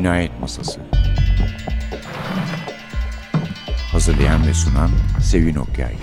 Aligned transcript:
Cinayet 0.00 0.40
Masası 0.40 0.80
Hazırlayan 3.92 4.46
ve 4.46 4.54
sunan 4.54 4.90
Sevin 5.22 5.54
Okyay 5.54 5.94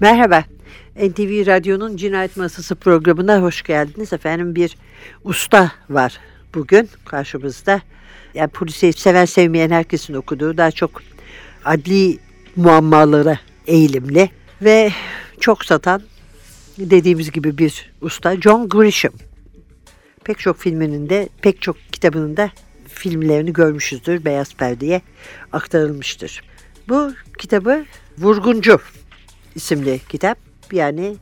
Merhaba. 0.00 0.44
NTV 0.96 1.46
Radyo'nun 1.46 1.96
Cinayet 1.96 2.36
Masası 2.36 2.74
programına 2.74 3.42
hoş 3.42 3.62
geldiniz. 3.62 4.12
Efendim 4.12 4.54
bir 4.54 4.76
usta 5.24 5.72
var 5.90 6.20
bugün 6.54 6.88
karşımızda. 7.04 7.80
Yani 8.34 8.48
polisi 8.48 8.92
seven 8.92 9.24
sevmeyen 9.24 9.70
herkesin 9.70 10.14
okuduğu 10.14 10.56
daha 10.56 10.70
çok 10.70 11.02
adli 11.64 12.18
muammalara 12.56 13.38
eğilimli 13.66 14.30
ve 14.62 14.92
çok 15.40 15.64
satan 15.64 16.02
dediğimiz 16.78 17.30
gibi 17.30 17.58
bir 17.58 17.92
usta 18.00 18.40
John 18.40 18.68
Grisham. 18.68 19.12
Pek 20.24 20.38
çok 20.38 20.58
filminin 20.58 21.08
de 21.08 21.28
pek 21.42 21.62
çok 21.62 21.76
kitabının 21.92 22.36
da 22.36 22.50
filmlerini 22.88 23.52
görmüşüzdür. 23.52 24.24
Beyaz 24.24 24.54
perdeye 24.54 25.02
aktarılmıştır. 25.52 26.42
Bu 26.88 27.12
kitabı 27.38 27.84
Vurguncu 28.18 28.80
isimli 29.54 30.00
kitap. 30.08 30.38
Yani 30.72 31.16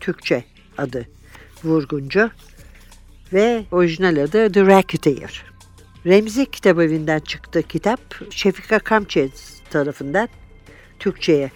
Türkçe 0.00 0.44
adı 0.78 1.08
Vurguncu 1.64 2.30
ve 3.32 3.64
orijinal 3.70 4.16
adı 4.16 4.52
The 4.52 4.66
Racketeer. 4.66 5.44
Remzi 6.06 6.46
Kitap 6.46 6.78
Evi'nden 6.78 7.18
çıktı 7.18 7.62
kitap. 7.62 8.00
Şefika 8.30 8.78
Kamçe 8.78 9.28
tarafından 9.70 10.28
Türkçe'ye 10.98 11.50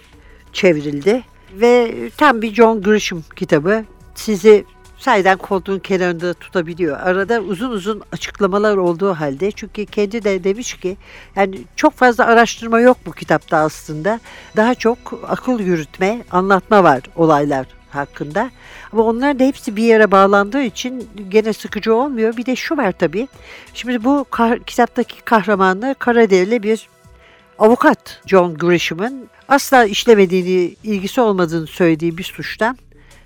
çevrildi. 0.53 1.23
Ve 1.53 1.93
tam 2.17 2.41
bir 2.41 2.53
John 2.53 2.81
Grisham 2.81 3.21
kitabı. 3.35 3.83
Sizi 4.15 4.65
sayeden 4.97 5.37
koltuğun 5.37 5.79
kenarında 5.79 6.33
tutabiliyor. 6.33 6.99
Arada 6.99 7.39
uzun 7.39 7.69
uzun 7.69 8.01
açıklamalar 8.11 8.77
olduğu 8.77 9.13
halde 9.13 9.51
çünkü 9.51 9.85
kendi 9.85 10.23
de 10.23 10.43
demiş 10.43 10.73
ki 10.73 10.97
yani 11.35 11.59
çok 11.75 11.93
fazla 11.93 12.25
araştırma 12.25 12.79
yok 12.79 12.97
bu 13.05 13.11
kitapta 13.11 13.57
aslında. 13.57 14.19
Daha 14.55 14.75
çok 14.75 14.97
akıl 15.27 15.59
yürütme, 15.59 16.21
anlatma 16.31 16.83
var 16.83 17.01
olaylar 17.15 17.67
hakkında. 17.89 18.51
Ama 18.93 19.03
onlar 19.03 19.39
da 19.39 19.43
hepsi 19.43 19.75
bir 19.75 19.83
yere 19.83 20.11
bağlandığı 20.11 20.61
için 20.63 21.09
gene 21.29 21.53
sıkıcı 21.53 21.95
olmuyor. 21.95 22.37
Bir 22.37 22.45
de 22.45 22.55
şu 22.55 22.77
var 22.77 22.91
tabii. 22.91 23.27
Şimdi 23.73 24.03
bu 24.03 24.25
kah- 24.31 24.63
kitaptaki 24.65 25.21
kahramanı 25.21 25.95
Karaderili 25.99 26.63
bir 26.63 26.89
avukat 27.59 28.21
John 28.25 28.53
Grisham'ın 28.53 29.29
asla 29.47 29.85
işlemediğini, 29.85 30.75
ilgisi 30.83 31.21
olmadığını 31.21 31.67
söylediği 31.67 32.17
bir 32.17 32.23
suçtan 32.23 32.77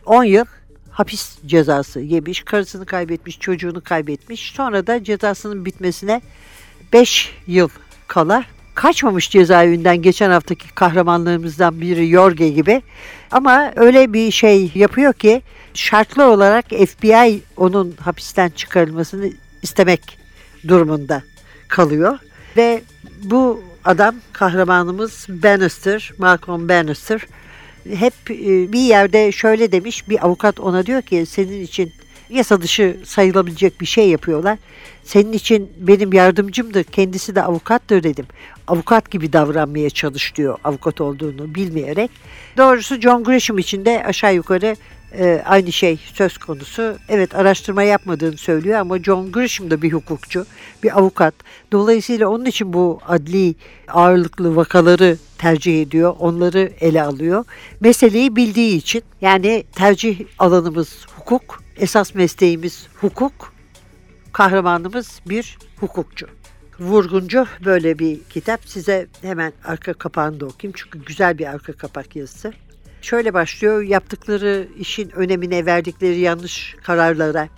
10 0.05 0.23
yıl 0.23 0.45
hapis 0.91 1.37
cezası 1.45 1.99
yemiş. 1.99 2.43
Karısını 2.43 2.85
kaybetmiş, 2.85 3.39
çocuğunu 3.39 3.81
kaybetmiş. 3.83 4.51
Sonra 4.55 4.87
da 4.87 5.03
cezasının 5.03 5.65
bitmesine 5.65 6.21
5 6.93 7.33
yıl 7.47 7.69
kala 8.07 8.43
kaçmamış 8.75 9.29
cezaevinden 9.29 10.01
geçen 10.01 10.29
haftaki 10.29 10.67
kahramanlarımızdan 10.75 11.81
biri 11.81 12.09
Yorge 12.09 12.49
gibi. 12.49 12.81
Ama 13.31 13.71
öyle 13.75 14.13
bir 14.13 14.31
şey 14.31 14.71
yapıyor 14.75 15.13
ki 15.13 15.41
şartlı 15.73 16.25
olarak 16.25 16.65
FBI 16.65 17.41
onun 17.57 17.95
hapisten 17.99 18.49
çıkarılmasını 18.49 19.29
istemek 19.61 20.17
durumunda 20.67 21.23
kalıyor. 21.67 22.19
Ve 22.57 22.81
bu 23.23 23.63
adam 23.87 24.15
kahramanımız 24.33 25.25
Bannister, 25.29 26.13
Malcolm 26.17 26.69
Bannister 26.69 27.21
hep 27.89 28.13
e, 28.29 28.71
bir 28.71 28.79
yerde 28.79 29.31
şöyle 29.31 29.71
demiş 29.71 30.09
bir 30.09 30.25
avukat 30.25 30.59
ona 30.59 30.85
diyor 30.85 31.01
ki 31.01 31.25
senin 31.25 31.61
için 31.61 31.91
yasa 32.29 32.61
dışı 32.61 32.97
sayılabilecek 33.05 33.81
bir 33.81 33.85
şey 33.85 34.09
yapıyorlar. 34.09 34.57
Senin 35.03 35.33
için 35.33 35.71
benim 35.77 36.13
yardımcımdır, 36.13 36.83
kendisi 36.83 37.35
de 37.35 37.43
avukattır 37.43 38.03
dedim. 38.03 38.25
Avukat 38.67 39.11
gibi 39.11 39.33
davranmaya 39.33 39.89
çalış 39.89 40.35
diyor 40.35 40.57
avukat 40.63 41.01
olduğunu 41.01 41.55
bilmeyerek. 41.55 42.11
Doğrusu 42.57 43.01
John 43.01 43.23
Grisham 43.23 43.57
için 43.57 43.85
de 43.85 44.03
aşağı 44.05 44.35
yukarı 44.35 44.75
e, 45.17 45.43
aynı 45.45 45.71
şey 45.71 45.99
söz 46.13 46.37
konusu. 46.37 46.97
Evet 47.09 47.35
araştırma 47.35 47.83
yapmadığını 47.83 48.37
söylüyor 48.37 48.79
ama 48.79 48.99
John 48.99 49.31
Grisham 49.31 49.71
da 49.71 49.81
bir 49.81 49.93
hukukçu, 49.93 50.45
bir 50.83 50.99
avukat. 50.99 51.33
Dolayısıyla 51.71 52.27
onun 52.27 52.45
için 52.45 52.73
bu 52.73 52.99
adli 53.07 53.55
ağırlıklı 53.87 54.55
vakaları 54.55 55.17
tercih 55.37 55.81
ediyor, 55.81 56.15
onları 56.19 56.71
ele 56.79 57.03
alıyor. 57.03 57.45
Meseleyi 57.79 58.35
bildiği 58.35 58.77
için 58.77 59.03
yani 59.21 59.63
tercih 59.75 60.19
alanımız 60.39 61.05
hukuk, 61.15 61.63
esas 61.77 62.15
mesleğimiz 62.15 62.87
hukuk, 63.01 63.53
kahramanımız 64.33 65.21
bir 65.25 65.57
hukukçu. 65.79 66.27
Vurguncu 66.79 67.45
böyle 67.65 67.99
bir 67.99 68.23
kitap. 68.23 68.59
Size 68.65 69.07
hemen 69.21 69.53
arka 69.63 69.93
kapağını 69.93 70.39
da 70.39 70.45
okuyayım 70.45 70.73
çünkü 70.77 71.05
güzel 71.05 71.37
bir 71.37 71.45
arka 71.45 71.73
kapak 71.73 72.15
yazısı. 72.15 72.53
Şöyle 73.07 73.33
başlıyor, 73.33 73.81
yaptıkları 73.81 74.67
işin 74.79 75.09
önemine 75.09 75.65
verdikleri 75.65 76.19
yanlış 76.19 76.75
kararlara 76.83 77.49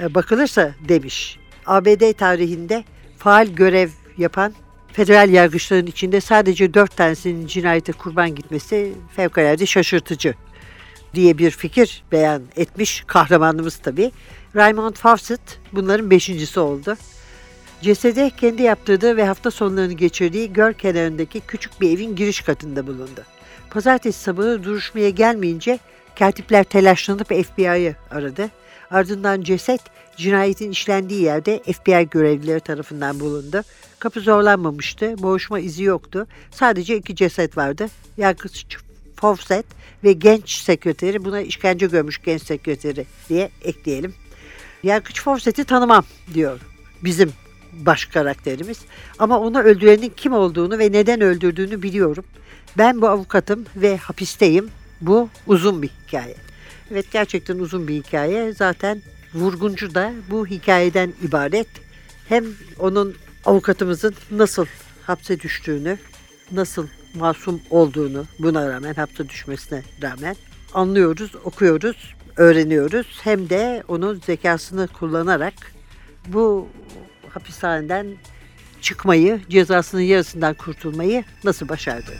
e, 0.00 0.14
bakılırsa 0.14 0.74
demiş. 0.88 1.38
ABD 1.66 2.12
tarihinde 2.12 2.84
faal 3.18 3.46
görev 3.46 3.88
yapan 4.18 4.54
federal 4.92 5.30
yargıçların 5.30 5.86
içinde 5.86 6.20
sadece 6.20 6.74
dört 6.74 6.96
tanesinin 6.96 7.46
cinayete 7.46 7.92
kurban 7.92 8.34
gitmesi 8.34 8.92
fevkalade 9.16 9.66
şaşırtıcı 9.66 10.34
diye 11.14 11.38
bir 11.38 11.50
fikir 11.50 12.04
beyan 12.12 12.42
etmiş 12.56 13.04
kahramanımız 13.06 13.76
tabii. 13.76 14.12
Raymond 14.56 14.94
Fawcett 14.94 15.58
bunların 15.72 16.10
beşincisi 16.10 16.60
oldu. 16.60 16.96
Cesede 17.82 18.30
kendi 18.36 18.62
yaptırdığı 18.62 19.16
ve 19.16 19.24
hafta 19.26 19.50
sonlarını 19.50 19.92
geçirdiği 19.92 20.52
göl 20.52 20.72
kenarındaki 20.72 21.40
küçük 21.40 21.80
bir 21.80 21.90
evin 21.90 22.16
giriş 22.16 22.40
katında 22.40 22.86
bulundu. 22.86 23.35
Pazartesi 23.70 24.22
sabahı 24.22 24.64
duruşmaya 24.64 25.10
gelmeyince 25.10 25.78
katipler 26.18 26.64
telaşlanıp 26.64 27.28
FBI'yı 27.28 27.96
aradı. 28.10 28.50
Ardından 28.90 29.42
ceset 29.42 29.80
cinayetin 30.16 30.70
işlendiği 30.70 31.22
yerde 31.22 31.62
FBI 31.62 32.08
görevlileri 32.10 32.60
tarafından 32.60 33.20
bulundu. 33.20 33.62
Kapı 33.98 34.20
zorlanmamıştı, 34.20 35.22
boğuşma 35.22 35.58
izi 35.58 35.84
yoktu. 35.84 36.26
Sadece 36.50 36.96
iki 36.96 37.16
ceset 37.16 37.56
vardı. 37.56 37.86
Yargıç 38.16 38.76
Fawcett 39.16 39.66
ve 40.04 40.12
genç 40.12 40.50
sekreteri 40.50 41.24
buna 41.24 41.40
işkence 41.40 41.86
görmüş 41.86 42.22
genç 42.22 42.42
sekreteri 42.42 43.06
diye 43.28 43.50
ekleyelim. 43.62 44.14
Yargıç 44.82 45.22
Fawcett'i 45.22 45.64
tanımam 45.64 46.04
diyor 46.34 46.60
bizim 47.04 47.32
baş 47.72 48.04
karakterimiz. 48.04 48.78
Ama 49.18 49.40
onu 49.40 49.60
öldürenin 49.62 50.12
kim 50.16 50.32
olduğunu 50.32 50.78
ve 50.78 50.92
neden 50.92 51.20
öldürdüğünü 51.20 51.82
biliyorum. 51.82 52.24
Ben 52.78 53.02
bu 53.02 53.08
avukatım 53.08 53.64
ve 53.76 53.96
hapisteyim. 53.96 54.70
Bu 55.00 55.28
uzun 55.46 55.82
bir 55.82 55.90
hikaye. 56.06 56.34
Evet 56.90 57.12
gerçekten 57.12 57.58
uzun 57.58 57.88
bir 57.88 57.94
hikaye. 57.94 58.52
Zaten 58.52 59.02
Vurguncu 59.34 59.94
da 59.94 60.12
bu 60.30 60.46
hikayeden 60.46 61.12
ibaret. 61.22 61.68
Hem 62.28 62.44
onun 62.78 63.14
avukatımızın 63.44 64.14
nasıl 64.30 64.66
hapse 65.02 65.40
düştüğünü, 65.40 65.98
nasıl 66.52 66.86
masum 67.14 67.60
olduğunu 67.70 68.24
buna 68.38 68.68
rağmen 68.68 68.94
hapse 68.94 69.28
düşmesine 69.28 69.82
rağmen 70.02 70.36
anlıyoruz, 70.74 71.34
okuyoruz, 71.44 72.14
öğreniyoruz. 72.36 73.20
Hem 73.22 73.50
de 73.50 73.82
onun 73.88 74.20
zekasını 74.26 74.88
kullanarak 74.88 75.54
bu 76.26 76.68
hapishaneden 77.30 78.06
çıkmayı, 78.80 79.40
cezasının 79.48 80.00
yarısından 80.00 80.54
kurtulmayı 80.54 81.24
nasıl 81.44 81.68
başardı? 81.68 82.12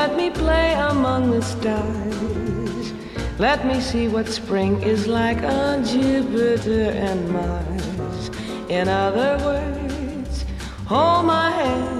Let 0.00 0.16
me 0.16 0.30
play 0.30 0.72
among 0.72 1.30
the 1.30 1.42
stars. 1.42 2.92
Let 3.38 3.66
me 3.66 3.80
see 3.80 4.08
what 4.08 4.26
spring 4.28 4.82
is 4.82 5.06
like 5.06 5.42
on 5.42 5.84
Jupiter 5.84 6.90
and 6.90 7.30
Mars. 7.30 8.30
In 8.68 8.88
other 8.88 9.36
words, 9.44 10.44
hold 10.86 11.26
my 11.26 11.50
hand. 11.50 11.99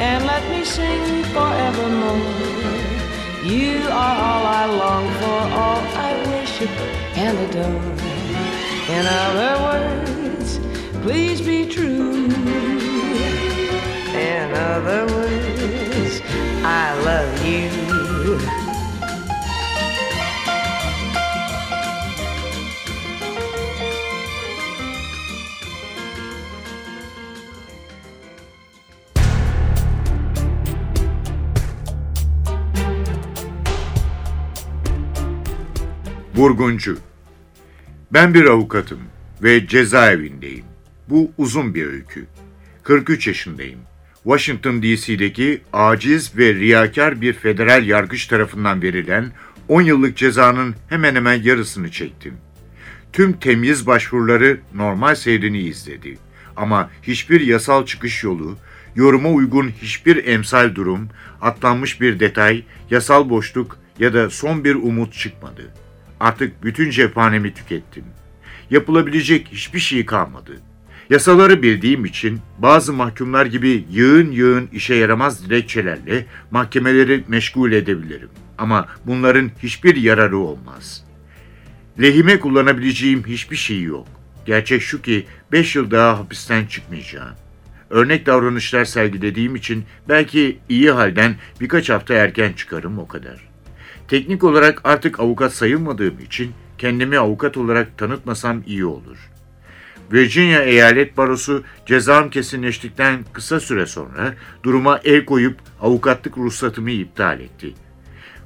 And 0.00 0.24
let 0.24 0.42
me 0.50 0.64
sing 0.64 1.22
forevermore. 1.24 2.40
You 3.44 3.80
are 4.04 4.16
all 4.28 4.44
I 4.62 4.64
long 4.82 5.06
for, 5.20 5.40
all 5.62 5.82
I 6.08 6.10
worship 6.26 6.70
and 7.24 7.36
adore. 7.46 7.90
In 8.96 9.04
other 9.24 9.54
words, 9.68 10.58
please 11.02 11.40
be 11.42 11.66
true. 11.66 12.24
In 14.32 14.46
other 14.72 15.04
words, 15.14 16.22
I 16.64 16.94
love 17.04 17.46
you. 17.46 17.79
Vurguncu 36.40 36.98
Ben 38.12 38.34
bir 38.34 38.44
avukatım 38.44 38.98
ve 39.42 39.66
cezaevindeyim. 39.66 40.64
Bu 41.08 41.30
uzun 41.38 41.74
bir 41.74 41.86
öykü. 41.86 42.26
43 42.82 43.26
yaşındayım. 43.26 43.80
Washington 44.22 44.82
DC'deki 44.82 45.60
aciz 45.72 46.36
ve 46.36 46.54
riyakar 46.54 47.20
bir 47.20 47.32
federal 47.32 47.86
yargıç 47.86 48.26
tarafından 48.26 48.82
verilen 48.82 49.32
10 49.68 49.82
yıllık 49.82 50.16
cezanın 50.16 50.74
hemen 50.88 51.14
hemen 51.14 51.42
yarısını 51.42 51.90
çektim. 51.90 52.34
Tüm 53.12 53.32
temyiz 53.32 53.86
başvuruları 53.86 54.60
normal 54.74 55.14
seyrini 55.14 55.58
izledi. 55.58 56.18
Ama 56.56 56.90
hiçbir 57.02 57.40
yasal 57.40 57.86
çıkış 57.86 58.24
yolu, 58.24 58.56
yoruma 58.94 59.28
uygun 59.28 59.68
hiçbir 59.68 60.26
emsal 60.26 60.74
durum, 60.74 61.08
atlanmış 61.40 62.00
bir 62.00 62.20
detay, 62.20 62.64
yasal 62.90 63.30
boşluk 63.30 63.78
ya 63.98 64.14
da 64.14 64.30
son 64.30 64.64
bir 64.64 64.74
umut 64.74 65.12
çıkmadı. 65.12 65.70
Artık 66.20 66.64
bütün 66.64 66.90
cephanemi 66.90 67.54
tükettim. 67.54 68.04
Yapılabilecek 68.70 69.48
hiçbir 69.52 69.78
şey 69.78 70.06
kalmadı. 70.06 70.56
Yasaları 71.10 71.62
bildiğim 71.62 72.04
için 72.04 72.40
bazı 72.58 72.92
mahkumlar 72.92 73.46
gibi 73.46 73.84
yığın 73.90 74.30
yığın 74.30 74.68
işe 74.72 74.94
yaramaz 74.94 75.44
dilekçelerle 75.44 76.26
mahkemeleri 76.50 77.24
meşgul 77.28 77.72
edebilirim. 77.72 78.28
Ama 78.58 78.88
bunların 79.06 79.50
hiçbir 79.62 79.96
yararı 79.96 80.38
olmaz. 80.38 81.04
Lehime 82.00 82.40
kullanabileceğim 82.40 83.26
hiçbir 83.26 83.56
şey 83.56 83.82
yok. 83.82 84.06
Gerçek 84.46 84.82
şu 84.82 85.02
ki 85.02 85.26
5 85.52 85.76
yıl 85.76 85.90
daha 85.90 86.18
hapisten 86.18 86.66
çıkmayacağım. 86.66 87.34
Örnek 87.90 88.26
davranışlar 88.26 88.84
sergilediğim 88.84 89.56
için 89.56 89.84
belki 90.08 90.58
iyi 90.68 90.90
halden 90.90 91.36
birkaç 91.60 91.90
hafta 91.90 92.14
erken 92.14 92.52
çıkarım 92.52 92.98
o 92.98 93.08
kadar. 93.08 93.49
Teknik 94.10 94.44
olarak 94.44 94.80
artık 94.84 95.20
avukat 95.20 95.52
sayılmadığım 95.52 96.20
için 96.20 96.52
kendimi 96.78 97.18
avukat 97.18 97.56
olarak 97.56 97.98
tanıtmasam 97.98 98.62
iyi 98.66 98.84
olur. 98.84 99.30
Virginia 100.12 100.62
Eyalet 100.62 101.16
Barosu 101.16 101.64
cezam 101.86 102.30
kesinleştikten 102.30 103.24
kısa 103.32 103.60
süre 103.60 103.86
sonra 103.86 104.34
duruma 104.62 105.00
el 105.04 105.24
koyup 105.24 105.56
avukatlık 105.80 106.38
ruhsatımı 106.38 106.90
iptal 106.90 107.40
etti. 107.40 107.74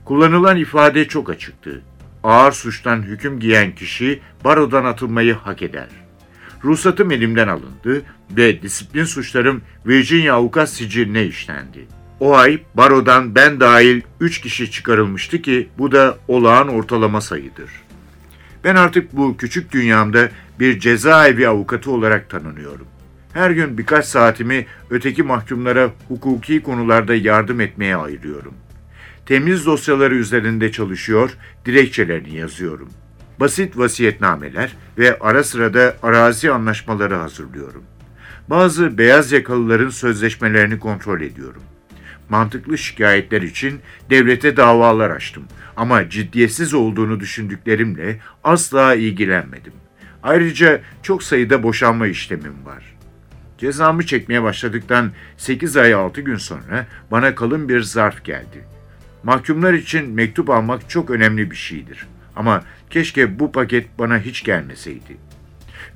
Kullanılan 0.04 0.56
ifade 0.56 1.08
çok 1.08 1.30
açıktı. 1.30 1.82
Ağır 2.24 2.52
suçtan 2.52 3.02
hüküm 3.02 3.40
giyen 3.40 3.74
kişi 3.74 4.20
barodan 4.44 4.84
atılmayı 4.84 5.34
hak 5.34 5.62
eder. 5.62 5.88
Ruhsatım 6.64 7.10
elimden 7.10 7.48
alındı 7.48 8.02
ve 8.30 8.62
disiplin 8.62 9.04
suçlarım 9.04 9.62
Virginia 9.86 10.34
avukat 10.34 10.70
siciline 10.70 11.24
işlendi. 11.24 11.86
O 12.24 12.34
ay 12.36 12.62
barodan 12.74 13.34
ben 13.34 13.60
dahil 13.60 14.00
3 14.20 14.40
kişi 14.40 14.70
çıkarılmıştı 14.70 15.42
ki 15.42 15.68
bu 15.78 15.92
da 15.92 16.18
olağan 16.28 16.68
ortalama 16.68 17.20
sayıdır. 17.20 17.70
Ben 18.64 18.76
artık 18.76 19.16
bu 19.16 19.36
küçük 19.36 19.72
dünyamda 19.72 20.28
bir 20.60 20.78
cezaevi 20.80 21.48
avukatı 21.48 21.90
olarak 21.90 22.30
tanınıyorum. 22.30 22.86
Her 23.32 23.50
gün 23.50 23.78
birkaç 23.78 24.06
saatimi 24.06 24.66
öteki 24.90 25.22
mahkumlara 25.22 25.90
hukuki 26.08 26.62
konularda 26.62 27.14
yardım 27.14 27.60
etmeye 27.60 27.96
ayırıyorum. 27.96 28.54
Temiz 29.26 29.66
dosyaları 29.66 30.14
üzerinde 30.14 30.72
çalışıyor, 30.72 31.30
dilekçelerini 31.64 32.36
yazıyorum. 32.36 32.88
Basit 33.40 33.78
vasiyetnameler 33.78 34.76
ve 34.98 35.18
ara 35.18 35.44
sıra 35.44 35.74
da 35.74 35.96
arazi 36.02 36.52
anlaşmaları 36.52 37.14
hazırlıyorum. 37.14 37.84
Bazı 38.50 38.98
beyaz 38.98 39.32
yakalıların 39.32 39.90
sözleşmelerini 39.90 40.78
kontrol 40.78 41.20
ediyorum. 41.20 41.62
Mantıklı 42.28 42.78
şikayetler 42.78 43.42
için 43.42 43.80
devlete 44.10 44.56
davalar 44.56 45.10
açtım 45.10 45.44
ama 45.76 46.10
ciddiyetsiz 46.10 46.74
olduğunu 46.74 47.20
düşündüklerimle 47.20 48.20
asla 48.44 48.94
ilgilenmedim. 48.94 49.72
Ayrıca 50.22 50.80
çok 51.02 51.22
sayıda 51.22 51.62
boşanma 51.62 52.06
işlemim 52.06 52.66
var. 52.66 52.94
Cezamı 53.58 54.06
çekmeye 54.06 54.42
başladıktan 54.42 55.12
8 55.36 55.76
ay 55.76 55.94
6 55.94 56.20
gün 56.20 56.36
sonra 56.36 56.86
bana 57.10 57.34
kalın 57.34 57.68
bir 57.68 57.80
zarf 57.80 58.24
geldi. 58.24 58.64
Mahkumlar 59.22 59.72
için 59.74 60.10
mektup 60.10 60.50
almak 60.50 60.90
çok 60.90 61.10
önemli 61.10 61.50
bir 61.50 61.56
şeydir. 61.56 62.06
Ama 62.36 62.64
keşke 62.90 63.38
bu 63.38 63.52
paket 63.52 63.98
bana 63.98 64.18
hiç 64.18 64.44
gelmeseydi. 64.44 65.16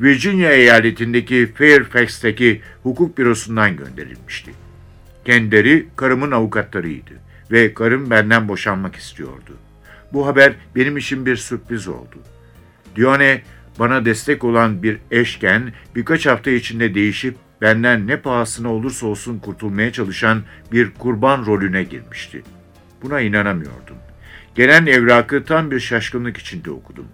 Virginia 0.01 0.51
eyaletindeki 0.51 1.53
Fairfax'taki 1.55 2.63
hukuk 2.83 3.19
bürosundan 3.19 3.77
gönderilmişti. 3.77 4.51
Kendileri 5.29 5.89
karımın 5.97 6.31
avukatlarıydı 6.31 7.11
ve 7.51 7.75
karım 7.75 8.11
benden 8.11 8.49
boşanmak 8.49 8.97
istiyordu. 8.97 9.57
Bu 10.13 10.27
haber 10.27 10.53
benim 10.77 10.97
için 10.97 11.27
bir 11.27 11.37
sürpriz 11.37 11.89
oldu. 11.89 12.17
Dione 12.97 13.43
bana 13.79 14.05
destek 14.05 14.45
olan 14.45 14.83
bir 14.83 14.99
eşken 15.11 15.73
birkaç 15.97 16.27
hafta 16.27 16.51
içinde 16.51 16.95
değişip 16.95 17.37
benden 17.61 18.07
ne 18.07 18.21
pahasına 18.21 18.73
olursa 18.73 19.07
olsun 19.07 19.39
kurtulmaya 19.39 19.93
çalışan 19.93 20.43
bir 20.73 20.91
kurban 20.91 21.47
rolüne 21.47 21.83
girmişti. 21.83 22.43
Buna 23.03 23.21
inanamıyordum. 23.21 23.97
Gelen 24.55 24.87
evrakı 24.87 25.45
tam 25.45 25.71
bir 25.71 25.81
şaşkınlık 25.81 26.37
içinde 26.37 26.71
okudum. 26.71 27.07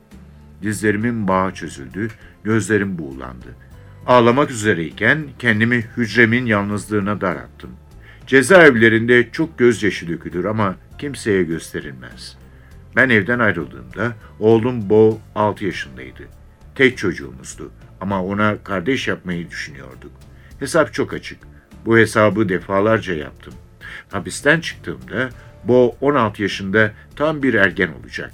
Dizlerimin 0.62 1.28
bağı 1.28 1.54
çözüldü, 1.54 2.08
gözlerim 2.44 2.98
buğulandı. 2.98 3.56
Ağlamak 4.06 4.50
üzereyken 4.50 5.24
kendimi 5.38 5.84
hücremin 5.96 6.46
yalnızlığına 6.46 7.20
darattım. 7.20 7.70
Cezaevlerinde 8.26 9.28
çok 9.32 9.58
gözyaşı 9.58 10.08
dökülür 10.08 10.44
ama 10.44 10.76
kimseye 10.98 11.42
gösterilmez. 11.42 12.36
Ben 12.96 13.10
evden 13.10 13.38
ayrıldığımda 13.38 14.16
oğlum 14.40 14.90
Bo 14.90 15.18
6 15.34 15.64
yaşındaydı. 15.64 16.22
Tek 16.74 16.98
çocuğumuzdu 16.98 17.70
ama 18.00 18.24
ona 18.24 18.56
kardeş 18.64 19.08
yapmayı 19.08 19.50
düşünüyorduk. 19.50 20.12
Hesap 20.58 20.94
çok 20.94 21.12
açık. 21.12 21.38
Bu 21.86 21.98
hesabı 21.98 22.48
defalarca 22.48 23.14
yaptım. 23.14 23.54
Hapisten 24.08 24.60
çıktığımda 24.60 25.28
Bo 25.64 25.96
16 26.00 26.42
yaşında 26.42 26.92
tam 27.16 27.42
bir 27.42 27.54
ergen 27.54 27.90
olacak. 28.00 28.32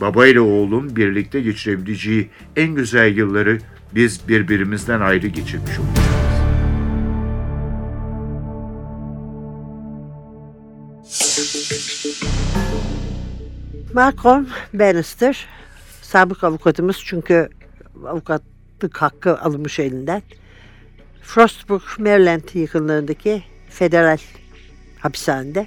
Baba 0.00 0.26
ile 0.26 0.40
oğlum 0.40 0.96
birlikte 0.96 1.40
geçirebileceği 1.40 2.30
en 2.56 2.74
güzel 2.74 3.16
yılları 3.16 3.58
biz 3.94 4.28
birbirimizden 4.28 5.00
ayrı 5.00 5.26
geçirmiş 5.26 5.78
olacağız. 5.78 6.21
Malcolm 13.94 14.48
Bannister, 14.74 15.46
sabık 16.02 16.44
avukatımız 16.44 16.96
çünkü 17.04 17.48
avukatlık 18.06 18.96
hakkı 19.02 19.40
alınmış 19.40 19.78
elinden. 19.78 20.22
Frostbrook, 21.22 21.82
Maryland 21.98 22.54
yakınlarındaki 22.54 23.42
federal 23.68 24.18
hapishanede. 24.98 25.66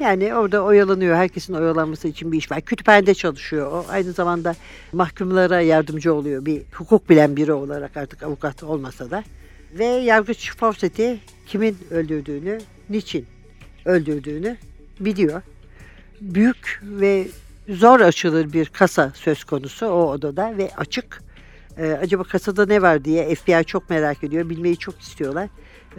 Yani 0.00 0.34
orada 0.34 0.62
oyalanıyor. 0.62 1.16
Herkesin 1.16 1.54
oyalanması 1.54 2.08
için 2.08 2.32
bir 2.32 2.38
iş 2.38 2.50
var. 2.50 2.60
Kütüphanede 2.60 3.14
çalışıyor. 3.14 3.72
O 3.72 3.86
aynı 3.88 4.12
zamanda 4.12 4.54
mahkumlara 4.92 5.60
yardımcı 5.60 6.14
oluyor. 6.14 6.44
Bir 6.44 6.62
hukuk 6.72 7.10
bilen 7.10 7.36
biri 7.36 7.52
olarak 7.52 7.96
artık 7.96 8.22
avukat 8.22 8.62
olmasa 8.62 9.10
da. 9.10 9.24
Ve 9.78 9.84
yargıç 9.84 10.56
Fawcett'i 10.56 11.20
kimin 11.46 11.78
öldürdüğünü, 11.90 12.60
niçin 12.90 13.26
öldürdüğünü 13.84 14.56
biliyor. 15.00 15.42
Büyük 16.20 16.80
ve 16.82 17.28
zor 17.68 18.00
açılır 18.00 18.52
bir 18.52 18.66
kasa 18.66 19.12
söz 19.14 19.44
konusu 19.44 19.86
o 19.86 20.10
odada 20.10 20.56
ve 20.58 20.70
açık. 20.76 21.22
Ee, 21.78 21.98
acaba 22.02 22.24
kasada 22.24 22.66
ne 22.66 22.82
var 22.82 23.04
diye 23.04 23.34
FBI 23.34 23.64
çok 23.64 23.90
merak 23.90 24.24
ediyor. 24.24 24.50
Bilmeyi 24.50 24.76
çok 24.76 25.00
istiyorlar. 25.00 25.48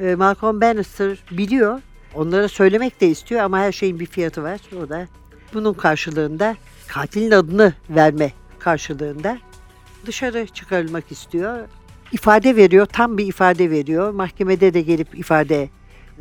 Ee, 0.01 0.15
Malcolm 0.15 0.61
Bannister 0.61 1.17
biliyor. 1.31 1.81
Onlara 2.15 2.47
söylemek 2.47 3.01
de 3.01 3.07
istiyor 3.07 3.41
ama 3.41 3.59
her 3.59 3.71
şeyin 3.71 3.99
bir 3.99 4.05
fiyatı 4.05 4.43
var. 4.43 4.59
O 4.85 4.89
da 4.89 5.07
bunun 5.53 5.73
karşılığında 5.73 6.55
katilin 6.87 7.31
adını 7.31 7.73
verme 7.89 8.31
karşılığında 8.59 9.37
dışarı 10.05 10.47
çıkarılmak 10.47 11.11
istiyor. 11.11 11.67
İfade 12.11 12.55
veriyor, 12.55 12.85
tam 12.85 13.17
bir 13.17 13.27
ifade 13.27 13.71
veriyor. 13.71 14.11
Mahkemede 14.11 14.73
de 14.73 14.81
gelip 14.81 15.19
ifade 15.19 15.69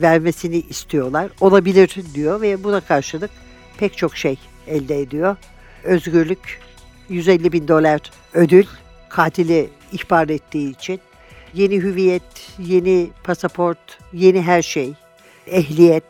vermesini 0.03 0.57
istiyorlar. 0.57 1.31
Olabilir 1.41 1.97
diyor 2.15 2.41
ve 2.41 2.65
buna 2.65 2.81
karşılık 2.81 3.31
pek 3.79 3.97
çok 3.97 4.17
şey 4.17 4.39
elde 4.67 5.01
ediyor. 5.01 5.37
Özgürlük, 5.85 6.61
150 7.09 7.53
bin 7.53 7.69
dolar 7.69 8.01
ödül, 8.35 8.65
katili 9.09 9.71
ihbar 9.93 10.29
ettiği 10.29 10.71
için. 10.71 11.01
Yeni 11.55 11.83
hüviyet, 11.83 12.53
yeni 12.59 13.11
pasaport, 13.25 13.99
yeni 14.13 14.43
her 14.43 14.63
şey, 14.63 14.93
ehliyet. 15.47 16.05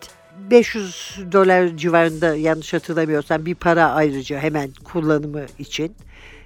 500 0.50 1.18
dolar 1.32 1.76
civarında 1.76 2.36
yanlış 2.36 2.72
hatırlamıyorsam 2.72 3.46
bir 3.46 3.54
para 3.54 3.90
ayrıca 3.90 4.38
hemen 4.38 4.70
kullanımı 4.84 5.46
için. 5.58 5.94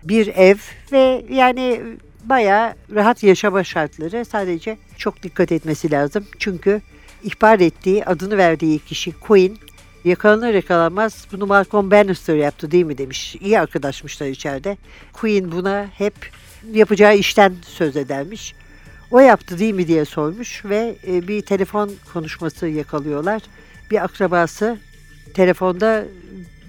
Bir 0.04 0.26
ev 0.26 0.56
ve 0.92 1.24
yani 1.30 1.80
bayağı 2.24 2.74
rahat 2.94 3.22
yaşama 3.22 3.64
şartları 3.64 4.24
sadece 4.24 4.78
çok 4.98 5.22
dikkat 5.22 5.52
etmesi 5.52 5.90
lazım. 5.90 6.26
Çünkü 6.38 6.80
ihbar 7.24 7.60
ettiği, 7.60 8.04
adını 8.04 8.36
verdiği 8.36 8.78
kişi 8.78 9.12
Queen 9.12 9.56
Yakalanır 10.04 10.54
yakalanmaz 10.54 11.26
bunu 11.32 11.46
Malcolm 11.46 11.90
Bannister 11.90 12.34
yaptı 12.34 12.70
değil 12.70 12.84
mi 12.84 12.98
demiş. 12.98 13.36
İyi 13.40 13.60
arkadaşmışlar 13.60 14.26
içeride. 14.26 14.76
Queen 15.12 15.52
buna 15.52 15.86
hep 15.94 16.14
yapacağı 16.72 17.16
işten 17.16 17.54
söz 17.66 17.96
edermiş. 17.96 18.54
O 19.10 19.20
yaptı 19.20 19.58
değil 19.58 19.74
mi 19.74 19.88
diye 19.88 20.04
sormuş 20.04 20.64
ve 20.64 20.96
e, 21.06 21.28
bir 21.28 21.42
telefon 21.42 21.92
konuşması 22.12 22.66
yakalıyorlar. 22.66 23.42
Bir 23.90 24.04
akrabası 24.04 24.78
telefonda 25.34 26.04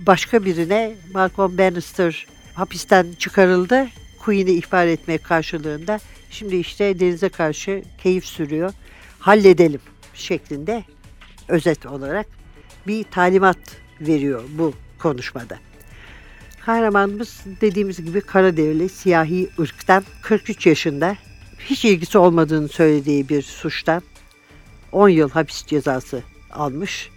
başka 0.07 0.45
birine 0.45 0.95
Malcolm 1.13 1.57
Bannister 1.57 2.27
hapisten 2.53 3.07
çıkarıldı. 3.19 3.87
Queen'i 4.19 4.51
ihbar 4.51 4.87
etmek 4.87 5.23
karşılığında. 5.23 5.99
Şimdi 6.29 6.55
işte 6.55 6.99
denize 6.99 7.29
karşı 7.29 7.83
keyif 8.03 8.25
sürüyor. 8.25 8.73
Halledelim 9.19 9.81
şeklinde 10.15 10.83
özet 11.47 11.85
olarak 11.85 12.27
bir 12.87 13.03
talimat 13.03 13.57
veriyor 14.01 14.43
bu 14.57 14.73
konuşmada. 14.99 15.57
Kahramanımız 16.65 17.41
dediğimiz 17.61 18.05
gibi 18.05 18.21
Karaderili 18.21 18.89
siyahi 18.89 19.49
ırktan 19.59 20.03
43 20.21 20.67
yaşında 20.67 21.17
hiç 21.59 21.85
ilgisi 21.85 22.17
olmadığını 22.17 22.67
söylediği 22.67 23.29
bir 23.29 23.41
suçtan 23.41 24.01
10 24.91 25.09
yıl 25.09 25.29
hapis 25.29 25.65
cezası 25.65 26.23
almış. 26.51 27.09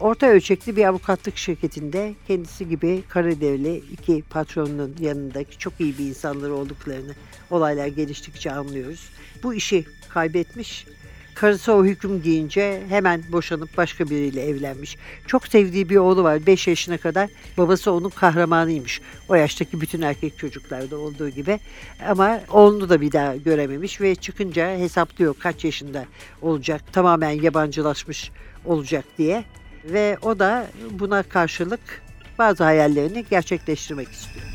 Orta 0.00 0.26
ölçekli 0.26 0.76
bir 0.76 0.84
avukatlık 0.84 1.36
şirketinde 1.36 2.14
kendisi 2.26 2.68
gibi 2.68 3.02
Karaderili 3.08 3.76
iki 3.76 4.22
patronunun 4.30 4.96
yanındaki 5.00 5.58
çok 5.58 5.72
iyi 5.80 5.98
bir 5.98 6.04
insanlar 6.04 6.50
olduklarını 6.50 7.14
olaylar 7.50 7.86
geliştikçe 7.86 8.52
anlıyoruz. 8.52 9.08
Bu 9.42 9.54
işi 9.54 9.84
kaybetmiş 10.08 10.86
Karısı 11.36 11.72
o 11.72 11.84
hüküm 11.84 12.22
giyince 12.22 12.82
hemen 12.88 13.22
boşanıp 13.32 13.76
başka 13.76 14.04
biriyle 14.04 14.42
evlenmiş. 14.42 14.96
Çok 15.26 15.46
sevdiği 15.46 15.88
bir 15.88 15.96
oğlu 15.96 16.22
var 16.22 16.46
5 16.46 16.68
yaşına 16.68 16.98
kadar. 16.98 17.30
Babası 17.58 17.92
onun 17.92 18.10
kahramanıymış. 18.10 19.00
O 19.28 19.34
yaştaki 19.34 19.80
bütün 19.80 20.02
erkek 20.02 20.38
çocuklarda 20.38 20.98
olduğu 20.98 21.28
gibi. 21.28 21.60
Ama 22.08 22.40
oğlunu 22.50 22.88
da 22.88 23.00
bir 23.00 23.12
daha 23.12 23.36
görememiş 23.36 24.00
ve 24.00 24.14
çıkınca 24.14 24.76
hesaplıyor 24.76 25.34
kaç 25.38 25.64
yaşında 25.64 26.04
olacak. 26.42 26.92
Tamamen 26.92 27.30
yabancılaşmış 27.30 28.30
olacak 28.64 29.04
diye. 29.18 29.44
Ve 29.84 30.18
o 30.22 30.38
da 30.38 30.66
buna 30.90 31.22
karşılık 31.22 31.80
bazı 32.38 32.64
hayallerini 32.64 33.24
gerçekleştirmek 33.30 34.08
istiyor. 34.08 34.46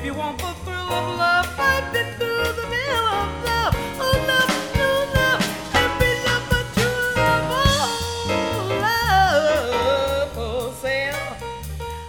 If 0.00 0.06
you 0.06 0.14
want 0.14 0.38
the 0.38 0.54
thrill 0.64 0.90
of 0.90 1.18
love, 1.18 1.46
I've 1.58 1.92
been 1.92 2.06
through 2.14 2.52
the 2.60 2.66
mill 2.70 3.06
of 3.20 3.44
love. 3.44 3.74
Oh, 4.00 4.24
love. 4.28 4.50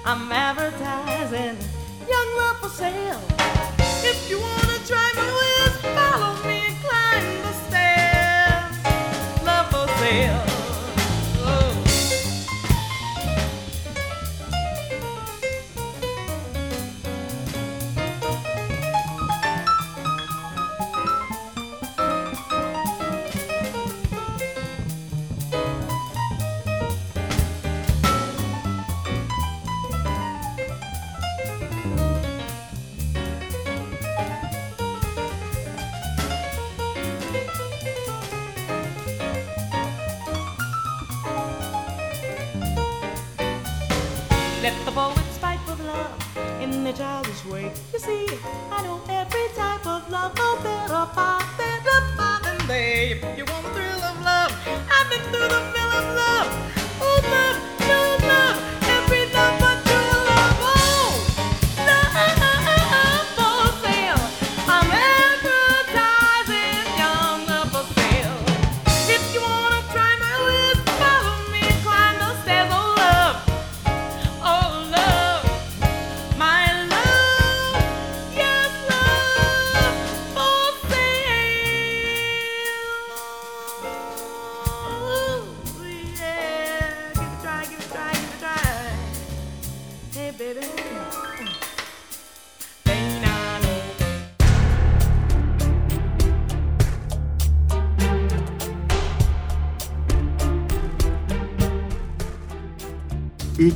I'm 0.04 0.32
advertising 0.32 1.58
young 2.10 2.38
love 2.38 2.58
for 2.58 2.70
sale. 2.70 3.22
If 4.04 4.30
you 4.30 4.40
wanna 4.42 4.80
try 4.86 5.12
my 5.16 5.30
ways, 5.40 5.76
follow 5.96 6.34
me 6.48 6.68
and 6.68 6.78
climb 6.84 7.42
the 7.44 7.54
stairs. 7.68 9.46
Love 9.46 9.68
for 9.70 9.88
sale. 10.00 10.51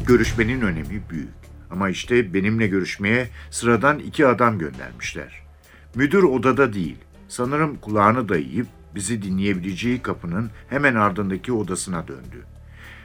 Görüşmenin 0.05 0.61
önemi 0.61 1.01
büyük. 1.09 1.29
Ama 1.71 1.89
işte 1.89 2.33
benimle 2.33 2.67
görüşmeye 2.67 3.29
sıradan 3.51 3.99
iki 3.99 4.27
adam 4.27 4.59
göndermişler. 4.59 5.41
Müdür 5.95 6.23
odada 6.23 6.73
değil. 6.73 6.97
Sanırım 7.27 7.75
kulağını 7.75 8.29
dayayıp 8.29 8.67
bizi 8.95 9.21
dinleyebileceği 9.21 10.01
kapının 10.01 10.49
hemen 10.69 10.95
ardındaki 10.95 11.53
odasına 11.53 12.07
döndü. 12.07 12.45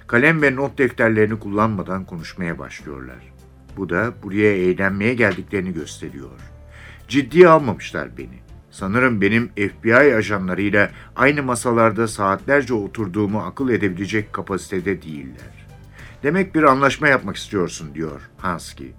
Kalem 0.06 0.42
ve 0.42 0.56
not 0.56 0.78
defterlerini 0.78 1.38
kullanmadan 1.38 2.04
konuşmaya 2.04 2.58
başlıyorlar. 2.58 3.32
Bu 3.76 3.88
da 3.88 4.12
buraya 4.22 4.56
eğlenmeye 4.56 5.14
geldiklerini 5.14 5.74
gösteriyor. 5.74 6.30
Ciddiye 7.08 7.48
almamışlar 7.48 8.18
beni. 8.18 8.40
Sanırım 8.70 9.20
benim 9.20 9.48
FBI 9.48 9.94
ajanlarıyla 9.94 10.90
aynı 11.16 11.42
masalarda 11.42 12.08
saatlerce 12.08 12.74
oturduğumu 12.74 13.40
akıl 13.40 13.68
edebilecek 13.68 14.32
kapasitede 14.32 15.02
değiller. 15.02 15.59
Demek 16.22 16.54
bir 16.54 16.62
anlaşma 16.62 17.08
yapmak 17.08 17.36
istiyorsun 17.36 17.94
diyor 17.94 18.20
Hansky. 18.36 18.90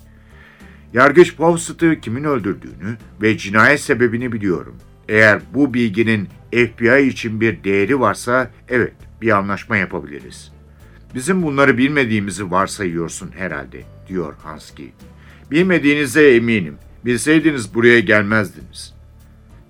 Yargıç 0.93 1.36
Powsett'ı 1.36 2.01
kimin 2.01 2.23
öldürdüğünü 2.23 2.97
ve 3.21 3.38
cinayet 3.38 3.79
sebebini 3.79 4.31
biliyorum. 4.31 4.75
Eğer 5.10 5.41
bu 5.53 5.73
bilginin 5.73 6.29
FBI 6.51 7.07
için 7.07 7.41
bir 7.41 7.63
değeri 7.63 7.99
varsa 7.99 8.51
evet 8.69 8.93
bir 9.21 9.38
anlaşma 9.38 9.77
yapabiliriz. 9.77 10.51
Bizim 11.15 11.43
bunları 11.43 11.77
bilmediğimizi 11.77 12.51
varsayıyorsun 12.51 13.31
herhalde 13.38 13.84
diyor 14.07 14.34
Hansky. 14.43 14.89
Bilmediğinize 15.51 16.36
eminim. 16.36 16.77
Bilseydiniz 17.05 17.75
buraya 17.75 17.99
gelmezdiniz. 17.99 18.93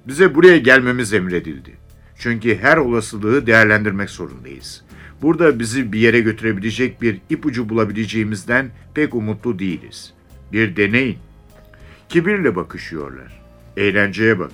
Bize 0.08 0.36
buraya 0.36 0.58
gelmemiz 0.58 1.14
emredildi. 1.14 1.78
Çünkü 2.18 2.58
her 2.58 2.78
olasılığı 2.78 3.48
değerlendirmek 3.48 4.10
zorundayız. 4.10 4.84
Burada 5.22 5.60
bizi 5.60 5.94
bir 5.94 6.00
yere 6.00 6.20
götürebilecek 6.20 7.02
bir 7.02 7.22
ipucu 7.30 7.70
bulabileceğimizden 7.70 8.70
pek 8.94 9.16
umutlu 9.16 9.60
değiliz. 9.60 10.14
Bir 10.52 10.76
deneyin. 10.76 11.18
Kibirle 12.10 12.56
bakışıyorlar. 12.56 13.42
Eğlenceye 13.78 14.40
bak. 14.40 14.52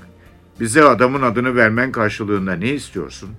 Bize 0.60 0.84
adamın 0.84 1.22
adını 1.22 1.56
vermen 1.56 1.92
karşılığında 1.92 2.54
ne 2.54 2.74
istiyorsun? 2.74 3.30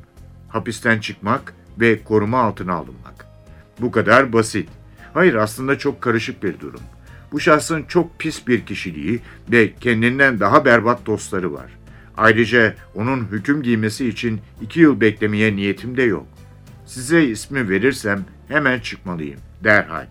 Hapisten 0.48 1.00
çıkmak 1.00 1.54
ve 1.80 2.02
koruma 2.04 2.38
altına 2.38 2.74
alınmak. 2.74 3.26
Bu 3.80 3.90
kadar 3.90 4.32
basit. 4.32 4.68
Hayır 5.14 5.34
aslında 5.34 5.78
çok 5.78 6.00
karışık 6.02 6.42
bir 6.42 6.60
durum. 6.60 6.80
Bu 7.32 7.40
şahsın 7.40 7.84
çok 7.88 8.18
pis 8.18 8.46
bir 8.46 8.66
kişiliği 8.66 9.20
ve 9.52 9.72
kendinden 9.80 10.40
daha 10.40 10.64
berbat 10.64 11.06
dostları 11.06 11.52
var. 11.52 11.78
Ayrıca 12.16 12.74
onun 12.94 13.28
hüküm 13.32 13.62
giymesi 13.62 14.08
için 14.08 14.40
iki 14.62 14.80
yıl 14.80 15.00
beklemeye 15.00 15.56
niyetim 15.56 15.96
de 15.96 16.02
yok. 16.02 16.26
Size 16.88 17.24
ismi 17.24 17.68
verirsem 17.68 18.24
hemen 18.48 18.78
çıkmalıyım, 18.80 19.40
derhal. 19.64 20.06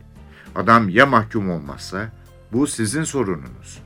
Adam 0.55 0.89
ya 0.89 1.05
mahkum 1.05 1.49
olmazsa, 1.49 2.11
bu 2.51 2.67
sizin 2.67 3.03
sorununuz. 3.03 3.79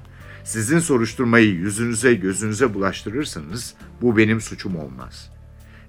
Sizin 0.43 0.79
soruşturmayı 0.79 1.49
yüzünüze 1.49 2.13
gözünüze 2.13 2.73
bulaştırırsanız 2.73 3.73
bu 4.01 4.17
benim 4.17 4.41
suçum 4.41 4.75
olmaz. 4.75 5.31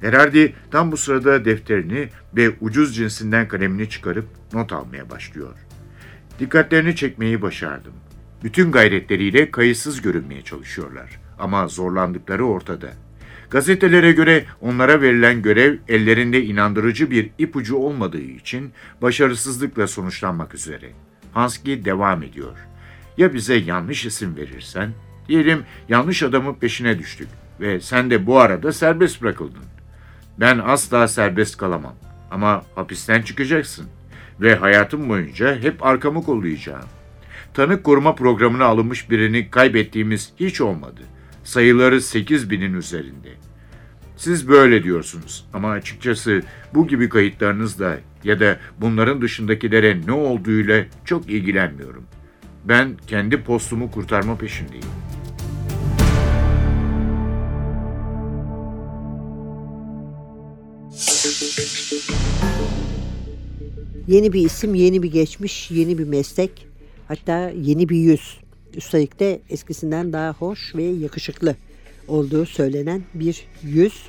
Herardi 0.01 0.55
tam 0.71 0.93
bu 0.93 0.97
sırada 0.97 1.45
defterini 1.45 2.09
ve 2.37 2.51
ucuz 2.61 2.97
cinsinden 2.97 3.49
kalemini 3.49 3.89
çıkarıp 3.89 4.27
not 4.53 4.73
almaya 4.73 5.11
başlıyor. 5.11 5.55
Dikkatlerini 6.39 6.97
çekmeyi 6.97 7.43
başardım. 7.43 7.93
Bütün 8.45 8.73
gayretleriyle 8.73 9.51
kayıtsız 9.51 10.03
görünmeye 10.03 10.43
çalışıyorlar 10.43 11.21
ama 11.39 11.69
zorlandıkları 11.69 12.47
ortada. 12.47 12.93
Gazetelere 13.53 14.13
göre 14.13 14.45
onlara 14.61 15.01
verilen 15.01 15.43
görev 15.43 15.79
ellerinde 15.89 16.45
inandırıcı 16.45 17.11
bir 17.11 17.31
ipucu 17.39 17.77
olmadığı 17.77 18.21
için 18.21 18.73
başarısızlıkla 19.03 19.87
sonuçlanmak 19.87 20.55
üzere. 20.55 20.91
Hansky 21.33 21.85
devam 21.85 22.23
ediyor. 22.23 22.57
Ya 23.17 23.35
bize 23.35 23.55
yanlış 23.55 24.07
isim 24.07 24.37
verirsen? 24.37 24.91
Diyelim 25.29 25.65
yanlış 25.89 26.23
adamın 26.23 26.55
peşine 26.55 26.99
düştük 26.99 27.29
ve 27.61 27.81
sen 27.81 28.11
de 28.11 28.27
bu 28.27 28.41
arada 28.41 28.73
serbest 28.73 29.23
bırakıldın. 29.23 29.65
Ben 30.41 30.59
asla 30.59 31.09
serbest 31.09 31.57
kalamam 31.57 31.95
ama 32.31 32.63
hapisten 32.75 33.23
çıkacaksın 33.23 33.87
ve 34.41 34.55
hayatım 34.55 35.09
boyunca 35.09 35.57
hep 35.61 35.87
arkamı 35.87 36.23
kollayacağım. 36.23 36.89
Tanık 37.55 37.85
koruma 37.85 38.15
programına 38.15 38.65
alınmış 38.65 39.11
birini 39.11 39.51
kaybettiğimiz 39.51 40.33
hiç 40.41 40.61
olmadı. 40.61 41.03
Sayıları 41.45 42.01
8 42.01 42.51
binin 42.51 42.75
üzerinde. 42.75 43.29
Siz 44.17 44.49
böyle 44.49 44.83
diyorsunuz 44.83 45.45
ama 45.53 45.71
açıkçası 45.71 46.43
bu 46.75 46.89
gibi 46.89 47.09
kayıtlarınızla 47.09 47.99
ya 48.25 48.41
da 48.41 48.59
bunların 48.81 49.23
dışındakilere 49.23 50.01
ne 50.07 50.13
olduğuyla 50.13 50.85
çok 51.05 51.31
ilgilenmiyorum. 51.31 52.05
Ben 52.65 52.97
kendi 53.07 53.43
postumu 53.43 53.91
kurtarma 53.91 54.39
peşindeyim. 54.39 54.85
Yeni 64.07 64.33
bir 64.33 64.41
isim, 64.41 64.75
yeni 64.75 65.03
bir 65.03 65.13
geçmiş, 65.13 65.71
yeni 65.71 65.99
bir 65.99 66.05
meslek, 66.05 66.67
hatta 67.09 67.51
yeni 67.51 67.89
bir 67.89 67.97
yüz. 67.97 68.39
Üstelik 68.77 69.21
de 69.21 69.41
eskisinden 69.51 70.13
daha 70.13 70.33
hoş 70.33 70.75
ve 70.75 70.83
yakışıklı 70.83 71.57
olduğu 72.09 72.47
söylenen 72.47 73.03
bir 73.15 73.47
yüz. 73.63 74.03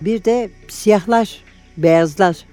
Bir 0.00 0.24
de 0.24 0.50
siyahlar, 0.68 1.44
beyazlar 1.76 2.44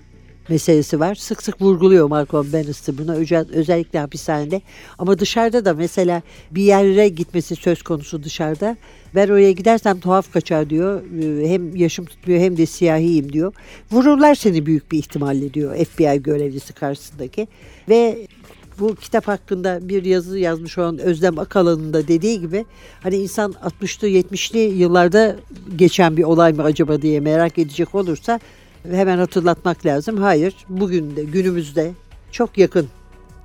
meselesi 0.50 1.00
var. 1.00 1.16
Sık 1.16 1.44
sık 1.44 1.62
vurguluyor 1.62 2.08
Malcolm 2.08 2.54
Bannister 2.54 2.98
bunu 2.98 3.14
özellikle 3.54 4.00
hapishanede. 4.00 4.62
Ama 4.98 5.20
dışarıda 5.20 5.66
da 5.66 5.74
mesela 5.74 6.22
bir 6.52 6.64
yere 6.64 7.10
gitmesi 7.10 7.56
söz 7.56 7.82
konusu 7.82 8.24
dışarıda. 8.24 8.78
Ben 9.16 9.30
oraya 9.30 9.52
gidersem 9.52 10.00
tuhaf 10.00 10.34
kaçar 10.34 10.70
diyor. 10.70 11.02
Ee, 11.04 11.50
hem 11.50 11.76
yaşım 11.76 12.06
tutmuyor 12.06 12.40
hem 12.40 12.58
de 12.58 12.66
siyahiyim 12.66 13.34
diyor. 13.34 13.54
Vururlar 13.92 14.36
seni 14.36 14.66
büyük 14.66 14.92
bir 14.92 14.98
ihtimalle 14.98 15.54
diyor 15.54 15.86
FBI 15.86 16.24
görevlisi 16.24 16.74
karşısındaki. 16.74 17.48
Ve 17.90 18.28
bu 18.80 18.96
kitap 18.96 19.28
hakkında 19.28 19.90
bir 19.90 20.06
yazı 20.06 20.40
yazmış 20.40 20.78
olan 20.78 20.98
Özlem 20.98 21.40
Akalan'ın 21.40 21.94
da 21.94 22.08
dediği 22.08 22.40
gibi 22.40 22.66
hani 23.04 23.16
insan 23.16 23.52
60'lı 23.52 24.08
70'li 24.08 24.60
yıllarda 24.60 25.36
geçen 25.76 26.18
bir 26.18 26.24
olay 26.24 26.54
mı 26.54 26.64
acaba 26.64 27.02
diye 27.02 27.20
merak 27.20 27.58
edecek 27.58 27.96
olursa 27.96 28.40
hemen 28.92 29.18
hatırlatmak 29.18 29.86
lazım. 29.86 30.18
Hayır, 30.18 30.56
bugün 30.70 31.16
de 31.16 31.24
günümüzde 31.24 31.92
çok 32.32 32.58
yakın 32.58 32.88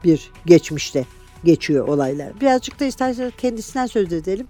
bir 0.05 0.31
geçmişte 0.47 1.05
geçiyor 1.45 1.89
olaylar. 1.89 2.41
Birazcık 2.41 2.81
da 2.81 2.85
isterseniz 2.85 3.33
kendisinden 3.39 3.87
söz 3.87 4.13
edelim. 4.13 4.47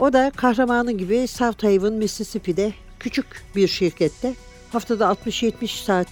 O 0.00 0.12
da 0.12 0.32
kahramanı 0.36 0.92
gibi 0.92 1.26
South 1.26 1.64
Haven, 1.64 1.92
Mississippi'de 1.92 2.72
küçük 3.00 3.26
bir 3.56 3.68
şirkette 3.68 4.34
haftada 4.72 5.04
60-70 5.04 5.84
saat 5.84 6.08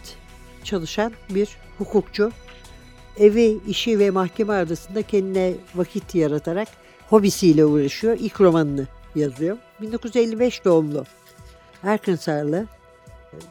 çalışan 0.65 1.13
bir 1.31 1.49
hukukçu. 1.79 2.33
Evi, 3.19 3.59
işi 3.69 3.99
ve 3.99 4.11
mahkeme 4.11 4.53
arasında 4.53 5.03
kendine 5.03 5.55
vakit 5.75 6.15
yaratarak 6.15 6.69
hobisiyle 7.09 7.65
uğraşıyor. 7.65 8.17
İlk 8.21 8.41
romanını 8.41 8.87
yazıyor. 9.15 9.57
1955 9.81 10.65
doğumlu. 10.65 11.05
Arkansas'lı 11.83 12.67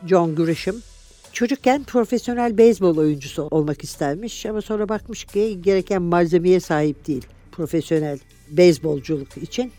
John 0.08 0.36
Grisham. 0.36 0.76
Çocukken 1.34 1.84
profesyonel 1.84 2.58
beyzbol 2.58 2.98
oyuncusu 2.98 3.48
olmak 3.52 3.84
istermiş 3.84 4.46
ama 4.46 4.62
sonra 4.62 4.90
bakmış 4.90 5.24
ki 5.24 5.62
gereken 5.62 6.02
malzemeye 6.02 6.60
sahip 6.60 7.08
değil 7.08 7.26
profesyonel 7.52 8.20
beyzbolculuk 8.50 9.38
için. 9.38 9.72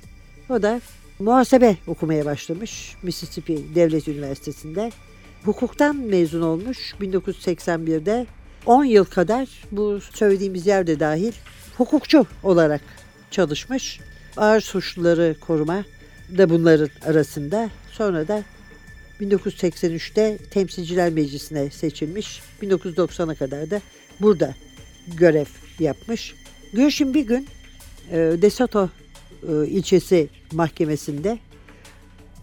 O 0.51 0.63
da 0.63 0.81
muhasebe 1.19 1.77
okumaya 1.87 2.25
başlamış 2.25 2.97
Mississippi 3.03 3.75
Devlet 3.75 4.09
Üniversitesi'nde. 4.09 4.91
Hukuktan 5.45 5.97
mezun 5.97 6.43
olmuş 6.43 6.95
1981'de 7.01 8.27
10 8.67 8.85
yıl 8.85 9.05
kadar 9.05 9.49
bu 9.73 9.99
söylediğimiz 10.15 10.67
yerde 10.67 11.01
dahil 11.01 11.33
hukukçu 11.77 12.27
olarak 12.43 12.81
çalışmış. 13.31 14.01
Ağır 14.37 14.61
suçluları 14.61 15.37
koruma 15.41 15.85
da 16.39 16.51
bunların 16.51 16.89
arasında. 17.07 17.71
Sonra 17.93 18.29
da 18.29 18.43
1983'te 19.21 20.39
Temsilciler 20.39 21.13
Meclisi'ne 21.13 21.71
seçilmiş. 21.71 22.41
1990'a 22.63 23.35
kadar 23.35 23.71
da 23.71 23.81
burada 24.21 24.55
görev 25.17 25.47
yapmış. 25.79 26.35
Gülşin 26.73 27.15
bir 27.15 27.27
gün 27.27 27.49
e, 28.11 28.17
DeSoto 28.17 28.89
e, 29.49 29.67
ilçesi 29.67 30.29
mahkemesinde 30.53 31.39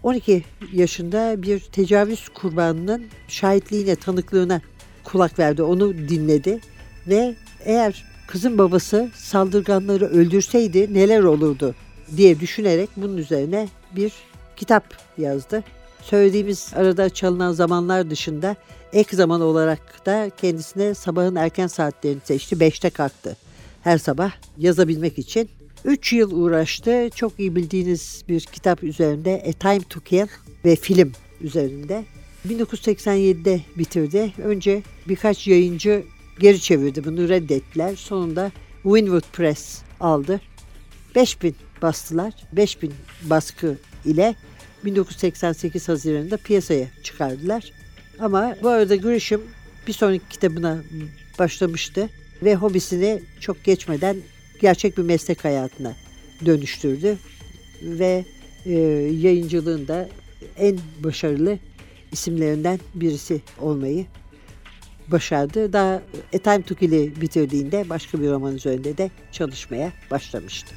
12 0.02 0.44
yaşında 0.72 1.42
bir 1.42 1.60
tecavüz 1.60 2.28
kurbanının 2.28 3.06
şahitliğine, 3.28 3.96
tanıklığına 3.96 4.60
kulak 5.08 5.38
verdi. 5.38 5.62
Onu 5.62 5.94
dinledi 5.94 6.60
ve 7.06 7.34
eğer 7.64 8.04
kızın 8.26 8.58
babası 8.58 9.08
saldırganları 9.14 10.06
öldürseydi 10.06 10.94
neler 10.94 11.22
olurdu 11.22 11.74
diye 12.16 12.40
düşünerek 12.40 12.88
bunun 12.96 13.16
üzerine 13.16 13.68
bir 13.96 14.12
kitap 14.56 14.84
yazdı 15.18 15.64
söylediğimiz 16.02 16.70
arada 16.74 17.10
çalınan 17.10 17.52
zamanlar 17.52 18.10
dışında 18.10 18.56
ek 18.92 19.16
zaman 19.16 19.40
olarak 19.40 20.06
da 20.06 20.30
kendisine 20.36 20.94
sabahın 20.94 21.36
erken 21.36 21.66
saatlerini 21.66 22.20
seçti. 22.24 22.56
5'te 22.56 22.90
kalktı 22.90 23.36
her 23.82 23.98
sabah 23.98 24.32
yazabilmek 24.58 25.18
için. 25.18 25.48
3 25.84 26.12
yıl 26.12 26.42
uğraştı. 26.42 27.10
Çok 27.14 27.40
iyi 27.40 27.56
bildiğiniz 27.56 28.22
bir 28.28 28.40
kitap 28.40 28.84
üzerinde 28.84 29.44
A 29.48 29.52
Time 29.52 29.82
to 29.88 30.00
Kill 30.00 30.26
ve 30.64 30.76
film 30.76 31.12
üzerinde. 31.40 32.04
1987'de 32.46 33.60
bitirdi. 33.78 34.32
Önce 34.38 34.82
birkaç 35.08 35.46
yayıncı 35.46 36.02
geri 36.38 36.60
çevirdi 36.60 37.04
bunu 37.04 37.28
reddettiler. 37.28 37.96
Sonunda 37.96 38.52
Winwood 38.82 39.32
Press 39.32 39.82
aldı. 40.00 40.40
5000 41.14 41.54
bastılar. 41.82 42.34
5000 42.52 42.92
baskı 43.22 43.78
ile 44.04 44.34
1988 44.84 45.88
Haziran'da 45.88 46.36
piyasaya 46.36 46.86
çıkardılar. 47.02 47.72
Ama 48.18 48.56
bu 48.62 48.68
arada 48.68 48.96
Grisham 48.96 49.40
bir 49.86 49.92
sonraki 49.92 50.28
kitabına 50.28 50.82
başlamıştı 51.38 52.08
ve 52.42 52.54
hobisini 52.54 53.22
çok 53.40 53.64
geçmeden 53.64 54.16
gerçek 54.60 54.98
bir 54.98 55.02
meslek 55.02 55.44
hayatına 55.44 55.96
dönüştürdü 56.46 57.18
ve 57.82 58.24
e, 58.66 58.72
yayıncılığında 59.20 60.08
en 60.56 60.78
başarılı 61.04 61.58
isimlerinden 62.12 62.80
birisi 62.94 63.40
olmayı 63.60 64.06
başardı. 65.08 65.72
Daha 65.72 66.02
A 66.34 66.38
Time 66.38 66.62
to 66.62 66.74
Kill'i 66.74 67.20
bitirdiğinde 67.20 67.88
başka 67.88 68.20
bir 68.20 68.30
roman 68.30 68.54
üzerinde 68.54 68.98
de 68.98 69.10
çalışmaya 69.32 69.92
başlamıştı. 70.10 70.74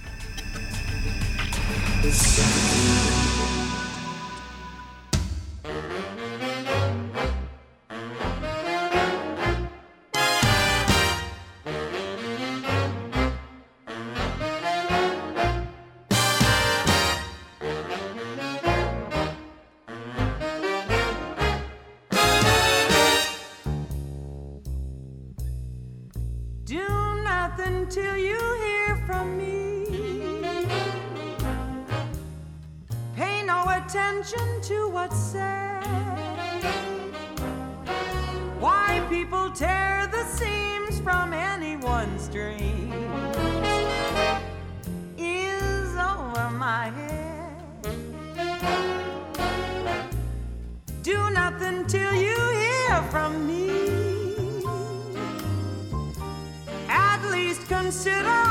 Consider 57.91 58.41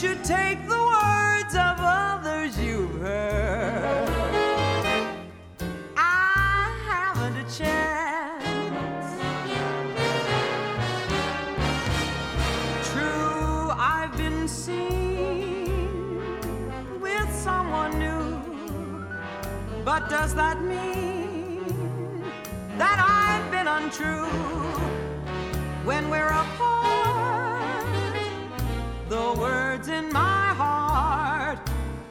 should 0.00 0.22
take 0.22 0.64
the 0.68 0.80
words 0.94 1.54
of 1.56 1.76
others 1.80 2.56
you've 2.60 3.00
heard. 3.00 4.08
I 5.96 6.72
haven't 6.86 7.36
a 7.36 7.58
chance. 7.58 9.08
True, 12.92 13.72
I've 13.76 14.16
been 14.16 14.46
seen 14.46 16.20
with 17.00 17.34
someone 17.34 17.98
new, 17.98 18.40
but 19.84 20.08
does 20.08 20.32
that 20.36 20.62
mean 20.62 20.97
I've 23.90 25.86
when 25.86 26.10
we're 26.10 26.28
apart? 26.28 27.86
The 29.08 29.34
words 29.38 29.88
in 29.88 30.12
my 30.12 30.52
heart 30.54 31.58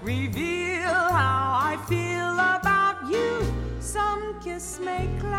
reveal 0.01 0.81
how 0.81 1.59
I 1.61 1.77
feel 1.87 2.33
about 2.33 3.07
you. 3.07 3.45
Some 3.79 4.39
kiss 4.41 4.79
may 4.79 5.07
cloud 5.19 5.36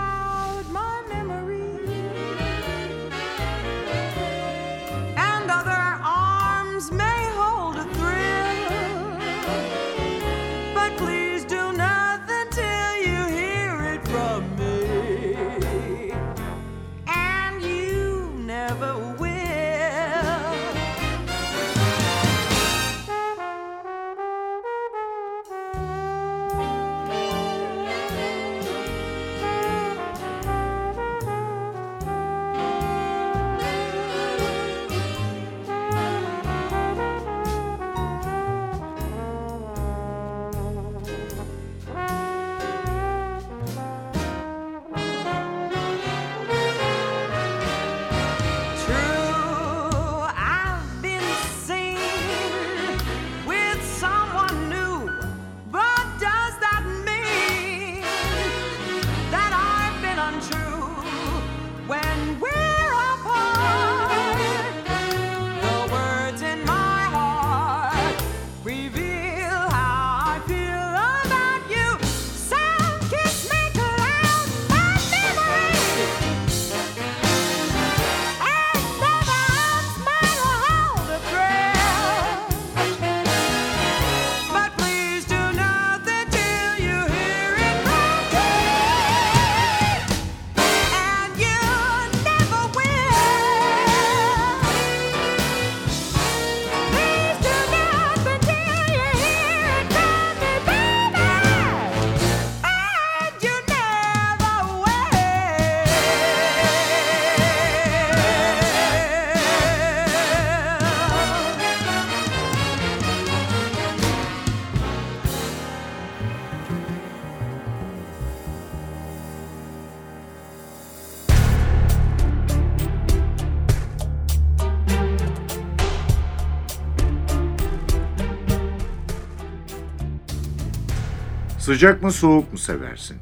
Sıcak 131.68 132.02
mı 132.02 132.12
soğuk 132.12 132.52
mu 132.52 132.58
seversin? 132.58 133.16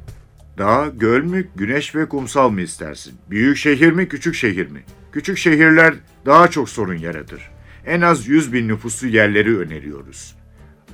Dağ, 0.57 0.91
göl 0.95 1.23
mü, 1.23 1.47
güneş 1.55 1.95
ve 1.95 2.09
kumsal 2.09 2.49
mı 2.49 2.61
istersin? 2.61 3.15
Büyük 3.29 3.57
şehir 3.57 3.91
mi, 3.91 4.07
küçük 4.07 4.35
şehir 4.35 4.71
mi? 4.71 4.83
Küçük 5.11 5.37
şehirler 5.37 5.93
daha 6.25 6.47
çok 6.47 6.69
sorun 6.69 6.97
yaratır. 6.97 7.51
En 7.85 8.01
az 8.01 8.27
100 8.27 8.53
bin 8.53 8.67
nüfuslu 8.67 9.07
yerleri 9.07 9.57
öneriyoruz. 9.57 10.35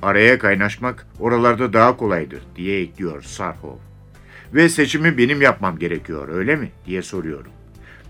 Araya 0.02 0.38
kaynaşmak 0.38 1.06
oralarda 1.18 1.72
daha 1.72 1.96
kolaydır 1.96 2.42
diye 2.56 2.80
ekliyor 2.80 3.22
Sarhov. 3.22 3.78
Ve 4.54 4.68
seçimi 4.68 5.18
benim 5.18 5.42
yapmam 5.42 5.78
gerekiyor 5.78 6.28
öyle 6.28 6.56
mi 6.56 6.70
diye 6.86 7.02
soruyorum. 7.02 7.52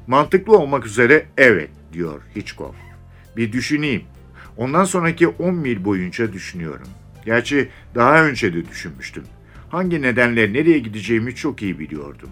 Mantıklı 0.07 0.59
olmak 0.59 0.87
üzere 0.87 1.27
evet 1.37 1.71
diyor 1.93 2.23
Hitchcock. 2.37 2.75
Bir 3.37 3.53
düşüneyim. 3.53 4.03
Ondan 4.57 4.85
sonraki 4.85 5.29
10 5.29 5.55
mil 5.55 5.85
boyunca 5.85 6.33
düşünüyorum. 6.33 6.89
Gerçi 7.25 7.69
daha 7.95 8.25
önce 8.25 8.55
de 8.55 8.69
düşünmüştüm. 8.69 9.25
Hangi 9.69 10.03
nedenle 10.03 10.53
nereye 10.53 10.79
gideceğimi 10.79 11.35
çok 11.35 11.63
iyi 11.63 11.79
biliyordum. 11.79 12.31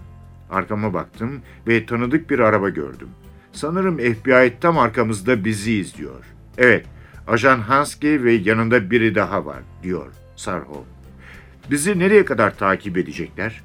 Arkama 0.49 0.93
baktım 0.93 1.41
ve 1.67 1.85
tanıdık 1.85 2.29
bir 2.29 2.39
araba 2.39 2.69
gördüm. 2.69 3.09
Sanırım 3.51 3.97
FBI 3.97 4.53
tam 4.61 4.77
arkamızda 4.77 5.45
bizi 5.45 5.73
izliyor. 5.73 6.25
Evet, 6.57 6.85
Ajan 7.27 7.59
Hansky 7.59 8.23
ve 8.23 8.33
yanında 8.33 8.91
biri 8.91 9.15
daha 9.15 9.45
var, 9.45 9.59
diyor 9.83 10.13
Sarhov. 10.35 10.83
Bizi 11.71 11.99
nereye 11.99 12.25
kadar 12.25 12.57
takip 12.57 12.97
edecekler? 12.97 13.63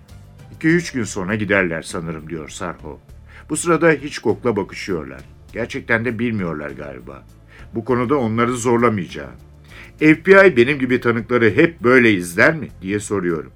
2-3 0.61 0.95
gün 0.95 1.05
sonra 1.05 1.35
giderler 1.35 1.83
sanırım, 1.83 2.29
diyor 2.29 2.49
Sarhov. 2.49 2.97
Bu 3.51 3.57
sırada 3.57 3.91
Hitchcock'la 3.91 4.57
bakışıyorlar. 4.57 5.21
Gerçekten 5.53 6.05
de 6.05 6.19
bilmiyorlar 6.19 6.71
galiba. 6.71 7.23
Bu 7.75 7.85
konuda 7.85 8.17
onları 8.19 8.53
zorlamayacağım. 8.53 9.48
FBI 9.99 10.57
benim 10.57 10.79
gibi 10.79 11.01
tanıkları 11.01 11.51
hep 11.51 11.81
böyle 11.81 12.13
izler 12.13 12.55
mi 12.55 12.69
diye 12.83 13.01
soruyorum. 13.01 13.53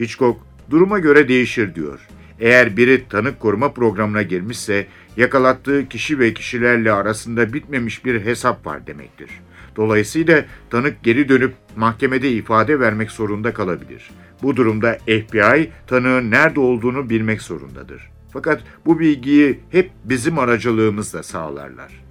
Hitchcock 0.00 0.40
duruma 0.70 0.98
göre 0.98 1.28
değişir 1.28 1.74
diyor. 1.74 2.00
Eğer 2.40 2.76
biri 2.76 3.08
tanık 3.08 3.40
koruma 3.40 3.72
programına 3.72 4.22
girmişse 4.22 4.86
yakalattığı 5.16 5.88
kişi 5.88 6.18
ve 6.18 6.34
kişilerle 6.34 6.92
arasında 6.92 7.52
bitmemiş 7.52 8.04
bir 8.04 8.24
hesap 8.24 8.66
var 8.66 8.86
demektir. 8.86 9.30
Dolayısıyla 9.76 10.44
tanık 10.70 11.02
geri 11.02 11.28
dönüp 11.28 11.54
mahkemede 11.76 12.30
ifade 12.30 12.80
vermek 12.80 13.10
zorunda 13.10 13.54
kalabilir. 13.54 14.10
Bu 14.42 14.56
durumda 14.56 14.98
FBI 15.06 15.70
tanığın 15.86 16.30
nerede 16.30 16.60
olduğunu 16.60 17.10
bilmek 17.10 17.42
zorundadır. 17.42 18.10
Fakat 18.32 18.62
bu 18.86 18.98
bilgiyi 19.00 19.60
hep 19.70 19.90
bizim 20.04 20.38
aracılığımızla 20.38 21.22
sağlarlar. 21.22 22.07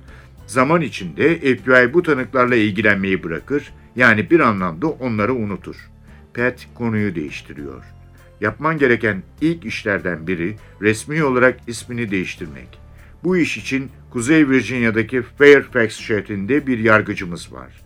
Zaman 0.47 0.81
içinde 0.81 1.39
FBI 1.39 1.93
bu 1.93 2.03
tanıklarla 2.03 2.55
ilgilenmeyi 2.55 3.23
bırakır, 3.23 3.73
yani 3.95 4.29
bir 4.29 4.39
anlamda 4.39 4.87
onları 4.87 5.33
unutur. 5.33 5.75
Pat 6.33 6.67
konuyu 6.75 7.15
değiştiriyor. 7.15 7.83
Yapman 8.41 8.77
gereken 8.77 9.23
ilk 9.41 9.65
işlerden 9.65 10.27
biri 10.27 10.55
resmi 10.81 11.23
olarak 11.23 11.59
ismini 11.67 12.11
değiştirmek. 12.11 12.79
Bu 13.23 13.37
iş 13.37 13.57
için 13.57 13.91
Kuzey 14.09 14.49
Virginia'daki 14.49 15.21
Fairfax 15.21 15.91
şehrinde 15.91 16.67
bir 16.67 16.79
yargıcımız 16.79 17.53
var. 17.53 17.81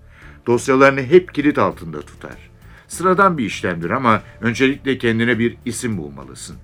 Dosyalarını 0.47 1.01
hep 1.01 1.33
kilit 1.33 1.57
altında 1.57 2.01
tutar. 2.01 2.51
Sıradan 2.87 3.37
bir 3.37 3.45
işlemdir 3.45 3.89
ama 3.89 4.23
öncelikle 4.41 4.97
kendine 4.97 5.39
bir 5.39 5.57
isim 5.65 5.97
bulmalısın. 5.97 6.57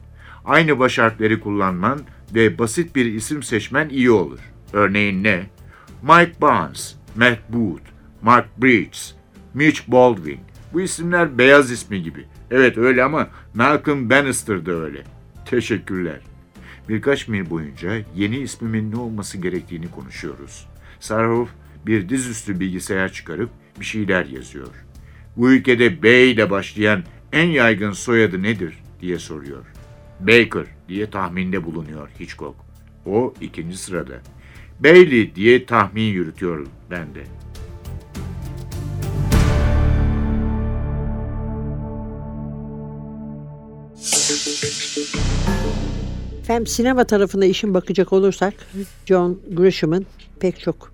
Aynı 0.45 0.79
baş 0.79 0.97
harfleri 0.97 1.39
kullanman 1.39 1.99
ve 2.35 2.59
basit 2.59 2.95
bir 2.95 3.05
isim 3.05 3.43
seçmen 3.43 3.89
iyi 3.89 4.11
olur. 4.11 4.39
Örneğin 4.73 5.23
ne? 5.23 5.56
Mike 6.01 6.41
Barnes, 6.41 6.95
Matt 7.15 7.39
Booth, 7.49 7.83
Mark 8.21 8.57
Bridges, 8.57 9.15
Mitch 9.53 9.81
Baldwin. 9.87 10.39
Bu 10.73 10.81
isimler 10.81 11.37
beyaz 11.37 11.71
ismi 11.71 12.03
gibi. 12.03 12.25
Evet 12.51 12.77
öyle 12.77 13.03
ama 13.03 13.27
Malcolm 13.53 14.09
Bannister 14.09 14.65
da 14.65 14.71
öyle. 14.71 15.03
Teşekkürler. 15.45 16.19
Birkaç 16.89 17.27
mil 17.27 17.49
boyunca 17.49 17.91
yeni 18.15 18.37
ismimin 18.37 18.91
ne 18.91 18.95
olması 18.95 19.37
gerektiğini 19.37 19.91
konuşuyoruz. 19.91 20.67
Sarhoff 20.99 21.49
bir 21.85 22.09
dizüstü 22.09 22.59
bilgisayar 22.59 23.11
çıkarıp 23.11 23.49
bir 23.79 23.85
şeyler 23.85 24.25
yazıyor. 24.25 24.73
Bu 25.37 25.51
ülkede 25.51 26.03
B 26.03 26.27
ile 26.27 26.49
başlayan 26.49 27.03
en 27.33 27.47
yaygın 27.47 27.91
soyadı 27.91 28.43
nedir 28.43 28.83
diye 29.01 29.19
soruyor. 29.19 29.65
Baker 30.19 30.65
diye 30.89 31.09
tahminde 31.09 31.63
bulunuyor 31.63 32.09
Hitchcock. 32.19 32.55
O 33.05 33.33
ikinci 33.41 33.77
sırada. 33.77 34.21
Bailey 34.79 35.35
diye 35.35 35.65
tahmin 35.65 36.01
yürütüyorum 36.01 36.69
ben 36.91 37.15
de. 37.15 37.23
Efendim 46.41 46.67
sinema 46.67 47.03
tarafına 47.03 47.45
işin 47.45 47.73
bakacak 47.73 48.13
olursak 48.13 48.53
John 49.05 49.39
Grisham'ın 49.51 50.05
pek 50.39 50.59
çok 50.59 50.93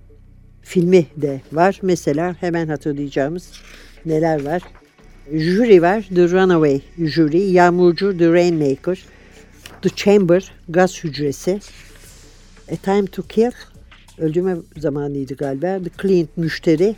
filmi 0.62 1.06
de 1.17 1.41
var. 1.52 1.80
Mesela 1.82 2.36
hemen 2.39 2.67
hatırlayacağımız 2.67 3.52
neler 4.06 4.46
var? 4.46 4.62
Jury 5.32 5.82
var. 5.82 6.06
The 6.15 6.30
Runaway 6.30 6.82
Jury. 6.98 7.52
Yağmurcu 7.52 8.17
The 8.17 8.32
Rainmaker. 8.32 9.00
The 9.82 9.89
Chamber. 9.89 10.52
Gaz 10.69 11.04
Hücresi. 11.04 11.60
A 12.72 12.76
Time 12.76 13.06
to 13.06 13.24
Kill. 13.24 13.52
Öldürme 14.17 14.58
zamanıydı 14.78 15.36
galiba. 15.36 15.84
The 15.84 15.89
Client 16.02 16.38
Müşteri. 16.38 16.95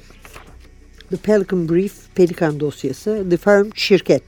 The 1.10 1.18
Pelican 1.18 1.70
Brief. 1.70 1.94
Pelikan 2.16 2.60
dosyası. 2.60 3.26
The 3.30 3.38
Firm 3.38 3.70
Şirket. 3.76 4.24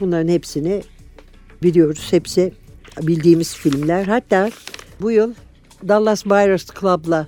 Bunların 0.00 0.28
hepsini 0.28 0.82
biliyoruz. 1.62 2.08
Hepsi 2.10 2.52
bildiğimiz 3.02 3.54
filmler. 3.54 4.04
Hatta 4.04 4.50
bu 5.00 5.10
yıl 5.10 5.34
Dallas 5.88 6.26
Buyers 6.26 6.66
Club'la 6.80 7.26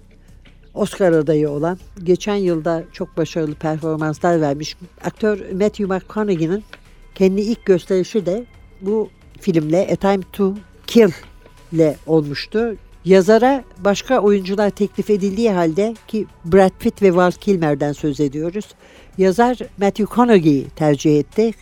Oscar 0.74 1.12
adayı 1.12 1.50
olan, 1.50 1.78
geçen 2.02 2.34
yılda 2.34 2.84
çok 2.92 3.16
başarılı 3.16 3.54
performanslar 3.54 4.40
vermiş 4.40 4.76
aktör 5.04 5.38
Matthew 5.52 5.84
McConaughey'nin 5.84 6.64
kendi 7.14 7.40
ilk 7.40 7.64
gösterişi 7.64 8.26
de 8.26 8.44
bu 8.80 9.10
filmle 9.40 9.88
A 9.92 9.96
Time 9.96 10.22
to 10.32 10.54
Kill 10.86 11.10
ile 11.72 11.96
olmuştu. 12.06 12.76
Yazara 13.04 13.64
başka 13.78 14.20
oyuncular 14.20 14.70
teklif 14.70 15.10
edildiği 15.10 15.50
halde 15.50 15.94
ki 16.08 16.26
Brad 16.44 16.70
Pitt 16.78 17.02
ve 17.02 17.14
Val 17.14 17.30
Kilmer'den 17.30 17.92
söz 17.92 18.20
ediyoruz. 18.20 18.64
Yazar 19.18 19.58
Matthew 19.78 20.04
McConaughey'i 20.04 20.70
tercih 20.76 21.18
etti 21.18 21.52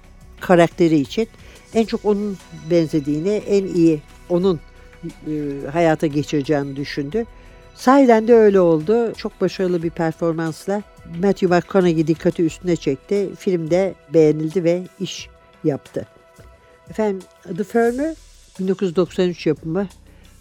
karakteri 0.40 0.96
için. 0.96 1.28
En 1.74 1.84
çok 1.84 2.04
onun 2.04 2.36
benzediğini, 2.70 3.30
en 3.30 3.66
iyi 3.66 4.00
onun 4.28 4.60
e, 5.04 5.32
hayata 5.72 6.06
geçireceğini 6.06 6.76
düşündü. 6.76 7.26
Sahiden 7.74 8.28
de 8.28 8.34
öyle 8.34 8.60
oldu. 8.60 9.14
Çok 9.14 9.40
başarılı 9.40 9.82
bir 9.82 9.90
performansla 9.90 10.82
Matthew 11.22 11.46
McConaughey 11.46 12.06
dikkati 12.06 12.44
üstüne 12.44 12.76
çekti. 12.76 13.28
Filmde 13.38 13.94
beğenildi 14.14 14.64
ve 14.64 14.82
iş 15.00 15.28
yaptı. 15.64 16.06
Efendim 16.90 17.22
The 17.56 17.64
Firm'ü 17.64 18.14
1993 18.58 19.46
yapımı. 19.46 19.86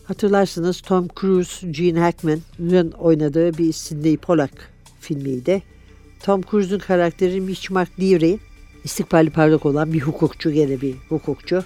Hatırlarsınız 0.10 0.82
Tom 0.82 1.08
Cruise, 1.20 1.68
Gene 1.72 2.00
Hackman'ın 2.00 2.92
oynadığı 2.92 3.58
bir 3.58 3.74
Sidney 3.74 4.18
Pollack 4.18 4.54
filmiydi. 5.00 5.64
Tom 6.24 6.42
Cruise'un 6.42 6.80
karakteri 6.80 7.42
Mitch 7.42 7.72
McLeary, 7.72 8.38
istikbali 8.84 9.30
parlak 9.30 9.66
olan 9.66 9.94
bir 9.94 10.02
hukukçu, 10.02 10.52
gene 10.52 10.82
bir 10.82 10.96
hukukçu. 11.10 11.64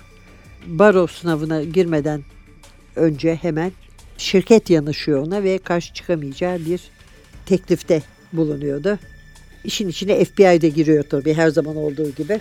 Baro 0.68 1.08
sınavına 1.08 1.64
girmeden 1.64 2.24
önce 2.96 3.36
hemen 3.36 3.72
şirket 4.18 4.70
yanışıyor 4.70 5.28
ona 5.28 5.44
ve 5.44 5.58
karşı 5.58 5.94
çıkamayacağı 5.94 6.60
bir 6.60 6.82
teklifte 7.46 8.02
bulunuyordu. 8.34 9.00
İşin 9.64 9.88
içine 9.88 10.26
FBI 10.26 10.62
de 10.62 10.70
giriyor 10.70 11.04
tabii 11.10 11.34
her 11.34 11.50
zaman 11.50 11.76
olduğu 11.76 12.10
gibi. 12.10 12.40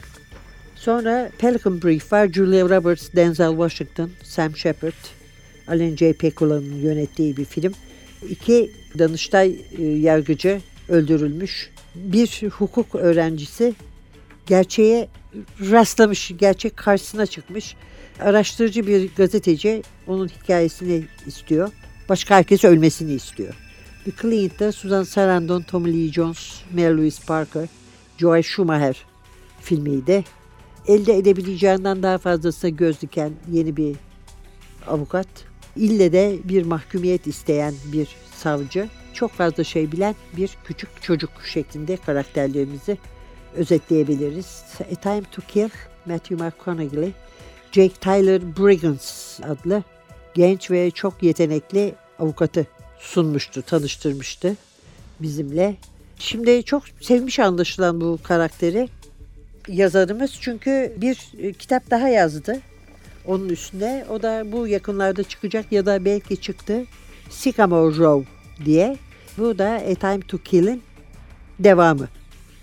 Sonra 0.77 1.31
Pelican 1.39 1.83
Brief 1.83 2.13
var. 2.13 2.29
Julia 2.29 2.69
Roberts, 2.69 3.09
Denzel 3.17 3.51
Washington, 3.51 4.11
Sam 4.23 4.57
Shepard, 4.57 5.22
Alan 5.69 5.97
J. 5.97 6.13
Pekula'nın 6.13 6.75
yönettiği 6.75 7.37
bir 7.37 7.45
film. 7.45 7.73
İki 8.29 8.71
Danıştay 8.99 9.57
e, 9.79 9.83
yargıcı 9.85 10.61
öldürülmüş. 10.89 11.71
Bir 11.95 12.43
hukuk 12.51 12.95
öğrencisi 12.95 13.75
gerçeğe 14.47 15.09
rastlamış, 15.61 16.33
gerçek 16.39 16.77
karşısına 16.77 17.27
çıkmış. 17.27 17.77
Araştırıcı 18.21 18.87
bir 18.87 19.11
gazeteci 19.17 19.83
onun 20.07 20.29
hikayesini 20.29 21.05
istiyor. 21.27 21.71
Başka 22.09 22.37
herkes 22.37 22.65
ölmesini 22.65 23.13
istiyor. 23.13 23.55
The 24.05 24.11
Client'ta 24.23 24.73
Susan 24.73 25.03
Sarandon, 25.03 25.63
Tommy 25.63 25.93
Lee 25.93 26.13
Jones, 26.13 26.61
Mary 26.75 26.97
Louise 26.97 27.25
Parker, 27.27 27.69
Joel 28.19 28.43
Schumacher 28.43 29.05
filmiydi. 29.61 30.25
Elde 30.87 31.17
edebileceğinden 31.17 32.03
daha 32.03 32.19
fazlasına 32.19 32.71
göz 32.71 33.01
diken 33.01 33.33
yeni 33.53 33.77
bir 33.77 33.97
avukat. 34.87 35.52
İlle 35.77 36.13
de 36.13 36.39
bir 36.45 36.63
mahkumiyet 36.63 37.27
isteyen 37.27 37.75
bir 37.93 38.09
savcı. 38.37 38.89
Çok 39.15 39.31
fazla 39.33 39.65
şey 39.65 39.93
bilen 39.93 40.15
bir 40.37 40.51
küçük 40.65 41.03
çocuk 41.03 41.31
şeklinde 41.45 41.97
karakterlerimizi 41.97 42.99
özetleyebiliriz. 43.57 44.65
A 44.93 44.95
Time 44.95 45.23
to 45.33 45.43
Kill 45.49 45.69
Matthew 46.07 46.35
McConaughey, 46.35 47.13
Jake 47.73 47.95
Tyler 48.01 48.57
Briggins 48.57 49.41
adlı 49.41 49.83
genç 50.35 50.71
ve 50.71 50.91
çok 50.91 51.23
yetenekli 51.23 51.95
avukatı 52.19 52.67
sunmuştu, 52.99 53.63
tanıştırmıştı 53.63 54.57
bizimle. 55.21 55.77
Şimdi 56.19 56.63
çok 56.65 56.83
sevmiş 57.01 57.39
anlaşılan 57.39 58.01
bu 58.01 58.19
karakteri 58.23 58.89
yazarımız 59.69 60.39
çünkü 60.41 60.93
bir 60.97 61.33
e, 61.39 61.53
kitap 61.53 61.91
daha 61.91 62.09
yazdı 62.09 62.61
onun 63.27 63.49
üstüne. 63.49 64.05
O 64.11 64.23
da 64.23 64.53
bu 64.53 64.69
yakınlarda 64.69 65.23
çıkacak 65.23 65.73
ya 65.73 65.87
da 65.87 66.05
belki 66.05 66.37
çıktı. 66.37 66.85
Sycamore 67.31 67.97
Row 67.97 68.31
diye. 68.65 68.97
Bu 69.39 69.59
da 69.59 69.69
A 69.69 69.95
Time 69.95 70.21
to 70.21 70.39
Kill'in 70.39 70.83
devamı. 71.59 72.09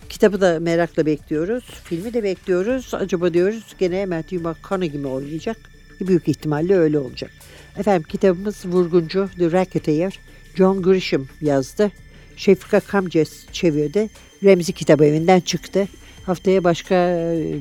Kitabı 0.09 0.41
da 0.41 0.59
merakla 0.59 1.05
bekliyoruz. 1.05 1.63
Filmi 1.83 2.13
de 2.13 2.23
bekliyoruz. 2.23 2.93
Acaba 2.93 3.33
diyoruz 3.33 3.75
gene 3.79 4.05
Matthew 4.05 4.37
McConaughey 4.37 4.99
mi 4.99 5.07
oynayacak? 5.07 5.57
Büyük 6.01 6.27
ihtimalle 6.27 6.75
öyle 6.75 6.99
olacak. 6.99 7.31
Efendim 7.77 8.07
kitabımız 8.09 8.65
Vurguncu 8.65 9.29
The 9.37 9.51
Racketeer. 9.51 10.19
John 10.55 10.81
Grisham 10.81 11.27
yazdı. 11.41 11.91
Şefika 12.35 12.79
Kamces 12.79 13.45
çevirdi. 13.51 14.09
Remzi 14.43 14.73
Kitap 14.73 15.01
Evi'nden 15.01 15.39
çıktı. 15.39 15.87
Haftaya 16.25 16.63
başka 16.63 16.95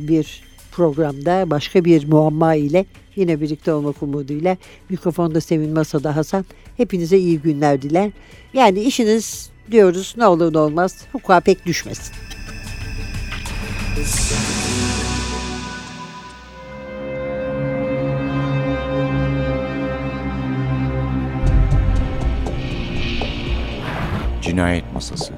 bir 0.09 0.43
programda 0.79 1.51
başka 1.51 1.85
bir 1.85 2.09
muamma 2.09 2.55
ile 2.55 2.87
yine 3.17 3.41
birlikte 3.41 3.73
olmak 3.73 4.03
umuduyla 4.03 4.57
mikrofonda 4.89 5.41
Sevin 5.41 5.73
Masada 5.73 6.17
Hasan 6.17 6.45
hepinize 6.77 7.19
iyi 7.19 7.41
günler 7.41 7.83
diler. 7.83 8.11
Yani 8.53 8.81
işiniz 8.81 9.51
diyoruz 9.71 10.15
ne 10.17 10.27
olur 10.27 10.55
ne 10.55 10.59
olmaz 10.59 11.07
hukuka 11.13 11.41
pek 11.41 11.67
düşmesin. 11.67 12.15
Cinayet 24.43 24.85
Masası 24.95 25.38